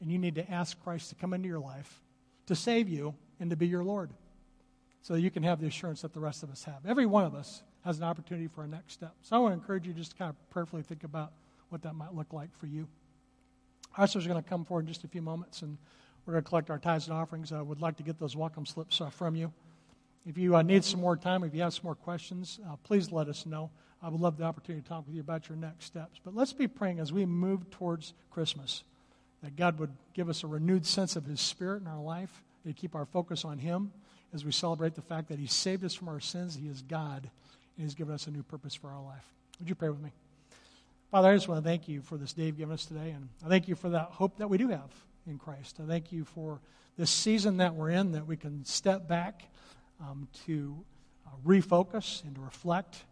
[0.00, 2.00] And you need to ask Christ to come into your life,
[2.46, 4.10] to save you, and to be your Lord.
[5.02, 6.86] So you can have the assurance that the rest of us have.
[6.86, 9.14] Every one of us has an opportunity for a next step.
[9.22, 11.32] So I want to encourage you just to kind of prayerfully think about
[11.70, 12.86] what that might look like for you.
[13.96, 15.78] Our ushers are going to come forward in just a few moments, and
[16.24, 17.52] we're going to collect our tithes and offerings.
[17.52, 19.52] I would like to get those welcome slips uh, from you.
[20.26, 23.10] If you uh, need some more time, if you have some more questions, uh, please
[23.10, 23.70] let us know.
[24.02, 26.20] I would love the opportunity to talk with you about your next steps.
[26.24, 28.82] But let's be praying as we move towards Christmas
[29.42, 32.72] that God would give us a renewed sense of His Spirit in our life, to
[32.72, 33.92] keep our focus on Him,
[34.34, 36.54] as we celebrate the fact that He saved us from our sins.
[36.54, 37.30] He is God,
[37.76, 39.24] and He's given us a new purpose for our life.
[39.58, 40.10] Would you pray with me?
[41.10, 43.28] Father, I just want to thank you for this day you've given us today, and
[43.44, 44.90] I thank you for that hope that we do have
[45.26, 45.80] in Christ.
[45.82, 46.60] I thank you for
[46.96, 49.42] this season that we're in, that we can step back
[50.00, 50.76] um, to
[51.26, 53.04] uh, refocus and to reflect.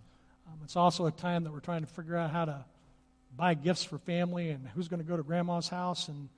[0.49, 2.65] Um, it's also a time that we're trying to figure out how to
[3.37, 6.29] buy gifts for family and who's going to go to grandma's house and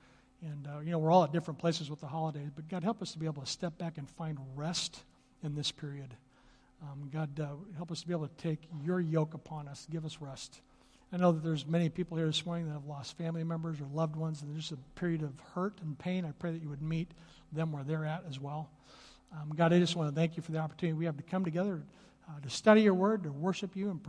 [0.43, 3.01] and uh, you know we're all at different places with the holidays but god help
[3.01, 5.03] us to be able to step back and find rest
[5.43, 6.13] in this period.
[6.81, 7.47] Um, god uh,
[7.77, 9.87] help us to be able to take your yoke upon us.
[9.89, 10.61] Give us rest.
[11.13, 13.85] I know that there's many people here this morning that have lost family members or
[13.93, 16.25] loved ones and there's just a period of hurt and pain.
[16.25, 17.11] I pray that you would meet
[17.51, 18.69] them where they're at as well.
[19.33, 21.45] Um, god i just want to thank you for the opportunity we have to come
[21.45, 21.81] together
[22.31, 24.01] uh, to study your word to worship you and,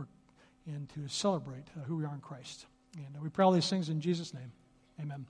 [0.65, 2.65] and to celebrate uh, who we are in christ
[2.95, 4.51] and we pray all these things in Jesus' name.
[5.01, 5.25] Amen.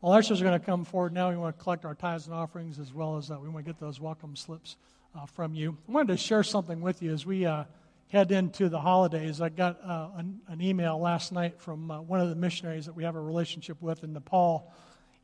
[0.00, 1.30] Well, our ushers are going to come forward now.
[1.30, 3.72] We want to collect our tithes and offerings as well as uh, we want to
[3.72, 4.76] get those welcome slips
[5.14, 5.76] uh, from you.
[5.88, 7.64] I wanted to share something with you as we uh,
[8.08, 9.40] head into the holidays.
[9.40, 12.94] I got uh, an, an, email last night from uh, one of the missionaries that
[12.94, 14.72] we have a relationship with in Nepal,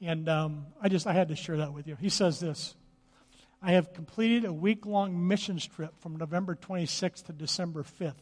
[0.00, 1.96] and um, I just I had to share that with you.
[2.00, 2.74] He says this.
[3.62, 8.14] I have completed a week long missions trip from November 26th to December 5th.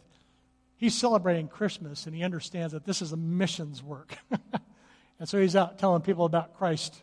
[0.76, 4.16] He's celebrating Christmas and he understands that this is a missions work.
[5.20, 7.02] and so he's out telling people about Christ.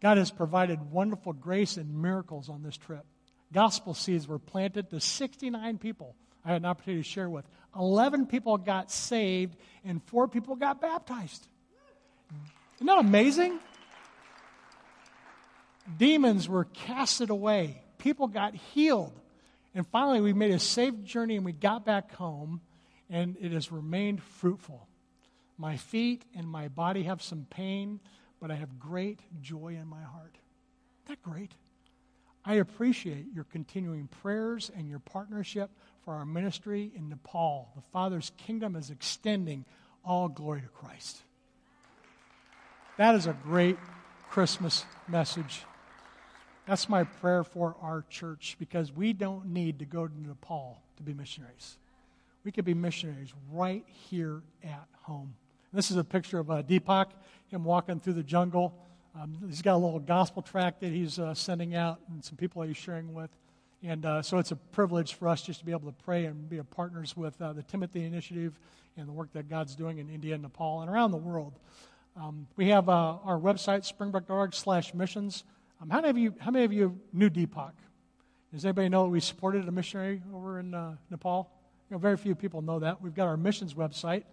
[0.00, 3.04] God has provided wonderful grace and miracles on this trip.
[3.52, 7.44] Gospel seeds were planted to 69 people I had an opportunity to share with.
[7.78, 11.46] 11 people got saved and four people got baptized.
[12.76, 13.58] Isn't that amazing?
[15.96, 17.82] Demons were casted away.
[17.98, 19.18] People got healed.
[19.74, 22.60] And finally, we made a safe journey and we got back home
[23.10, 24.86] and it has remained fruitful.
[25.56, 28.00] My feet and my body have some pain,
[28.40, 30.36] but I have great joy in my heart.
[31.04, 31.52] Isn't that great?
[32.44, 35.70] I appreciate your continuing prayers and your partnership
[36.04, 37.70] for our ministry in Nepal.
[37.74, 39.64] The Father's kingdom is extending
[40.04, 41.22] all glory to Christ.
[42.96, 43.78] That is a great
[44.30, 45.64] Christmas message.
[46.68, 51.02] That's my prayer for our church because we don't need to go to Nepal to
[51.02, 51.78] be missionaries.
[52.44, 55.32] We could be missionaries right here at home.
[55.72, 57.06] This is a picture of uh, Deepak,
[57.46, 58.74] him walking through the jungle.
[59.18, 62.60] Um, he's got a little gospel tract that he's uh, sending out and some people
[62.60, 63.30] he's sharing with.
[63.82, 66.50] And uh, so it's a privilege for us just to be able to pray and
[66.50, 68.52] be partners with uh, the Timothy Initiative
[68.98, 71.54] and the work that God's doing in India and Nepal and around the world.
[72.14, 75.44] Um, we have uh, our website, springbrook.org slash missions.
[75.80, 77.72] Um, how, many of you, how many of you knew Deepak?
[78.52, 81.50] Does anybody know that we supported a missionary over in uh, Nepal?
[81.88, 83.00] You know, very few people know that.
[83.00, 84.24] We've got our missions website.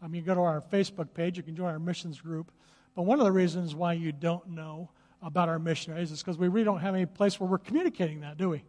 [0.00, 2.52] Um, you go to our Facebook page, you can join our missions group.
[2.94, 4.90] But one of the reasons why you don't know
[5.22, 8.36] about our missionaries is because we really don't have any place where we're communicating that,
[8.36, 8.62] do we?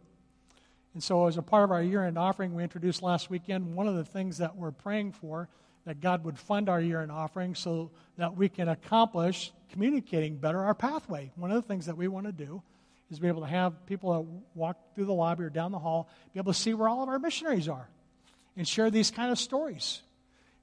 [0.94, 3.88] And so, as a part of our year end offering we introduced last weekend, one
[3.88, 5.48] of the things that we're praying for
[5.84, 10.60] that God would fund our year end offering so that we can accomplish communicating better
[10.60, 11.32] our pathway.
[11.36, 12.62] One of the things that we want to do
[13.10, 16.08] is be able to have people that walk through the lobby or down the hall
[16.32, 17.88] be able to see where all of our missionaries are
[18.56, 20.02] and share these kind of stories.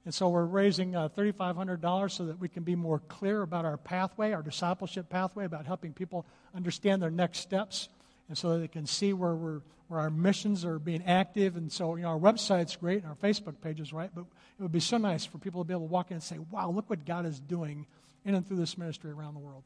[0.04, 3.76] And so we're raising uh, $3,500 so that we can be more clear about our
[3.76, 7.88] pathway, our discipleship pathway, about helping people understand their next steps,
[8.28, 9.60] and so that they can see where, we're,
[9.92, 11.54] where our missions are being active.
[11.54, 14.62] And so, you know, our website's great, and our Facebook page is right, but it
[14.62, 16.70] would be so nice for people to be able to walk in and say, wow,
[16.70, 17.84] look what God is doing
[18.24, 19.64] in and through this ministry around the world.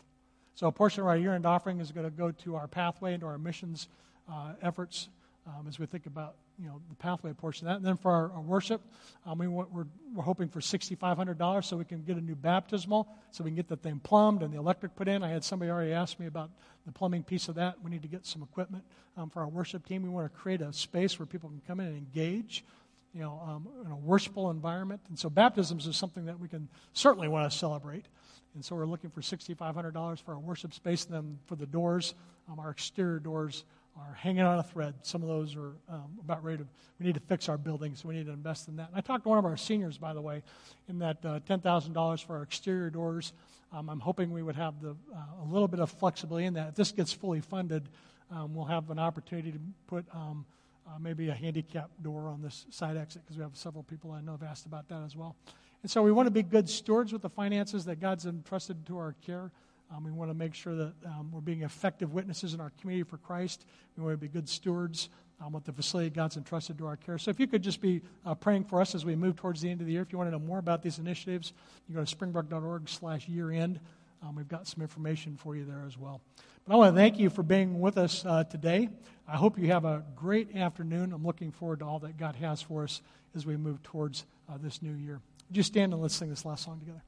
[0.56, 3.20] So a portion of our year-end offering is going to go to our pathway and
[3.20, 3.86] to our missions
[4.28, 5.08] uh, efforts
[5.46, 7.76] um, as we think about you know, the pathway portion of that.
[7.76, 8.80] And then for our, our worship,
[9.26, 13.44] um, we, we're, we're hoping for $6,500 so we can get a new baptismal, so
[13.44, 15.22] we can get the thing plumbed and the electric put in.
[15.22, 16.50] I had somebody already ask me about
[16.86, 17.76] the plumbing piece of that.
[17.82, 18.84] We need to get some equipment
[19.16, 20.02] um, for our worship team.
[20.02, 22.64] We want to create a space where people can come in and engage,
[23.12, 25.00] you know, um, in a worshipful environment.
[25.08, 28.06] And so baptisms is something that we can certainly want to celebrate.
[28.54, 31.04] And so we're looking for $6,500 for our worship space.
[31.04, 32.14] And then for the doors,
[32.50, 33.64] um, our exterior doors,
[33.98, 34.94] are hanging on a thread.
[35.02, 36.66] Some of those are um, about ready to,
[36.98, 38.88] we need to fix our buildings, so we need to invest in that.
[38.88, 40.42] And I talked to one of our seniors, by the way,
[40.88, 43.32] in that uh, $10,000 for our exterior doors.
[43.72, 46.68] Um, I'm hoping we would have the, uh, a little bit of flexibility in that.
[46.68, 47.88] If this gets fully funded,
[48.30, 50.44] um, we'll have an opportunity to put um,
[50.86, 54.20] uh, maybe a handicap door on this side exit because we have several people I
[54.20, 55.36] know have asked about that as well.
[55.82, 58.98] And so we want to be good stewards with the finances that God's entrusted to
[58.98, 59.50] our care.
[59.94, 63.08] Um, we want to make sure that um, we're being effective witnesses in our community
[63.08, 63.64] for Christ.
[63.96, 65.08] We want to be good stewards
[65.44, 67.18] um, with the facility God's entrusted to our care.
[67.18, 69.70] So if you could just be uh, praying for us as we move towards the
[69.70, 70.02] end of the year.
[70.02, 71.52] If you want to know more about these initiatives,
[71.88, 73.80] you go to springbrook.org slash year end.
[74.22, 76.20] Um, we've got some information for you there as well.
[76.66, 78.88] But I want to thank you for being with us uh, today.
[79.28, 81.12] I hope you have a great afternoon.
[81.12, 83.02] I'm looking forward to all that God has for us
[83.34, 85.20] as we move towards uh, this new year.
[85.48, 87.02] Would you stand and let's sing this last song together?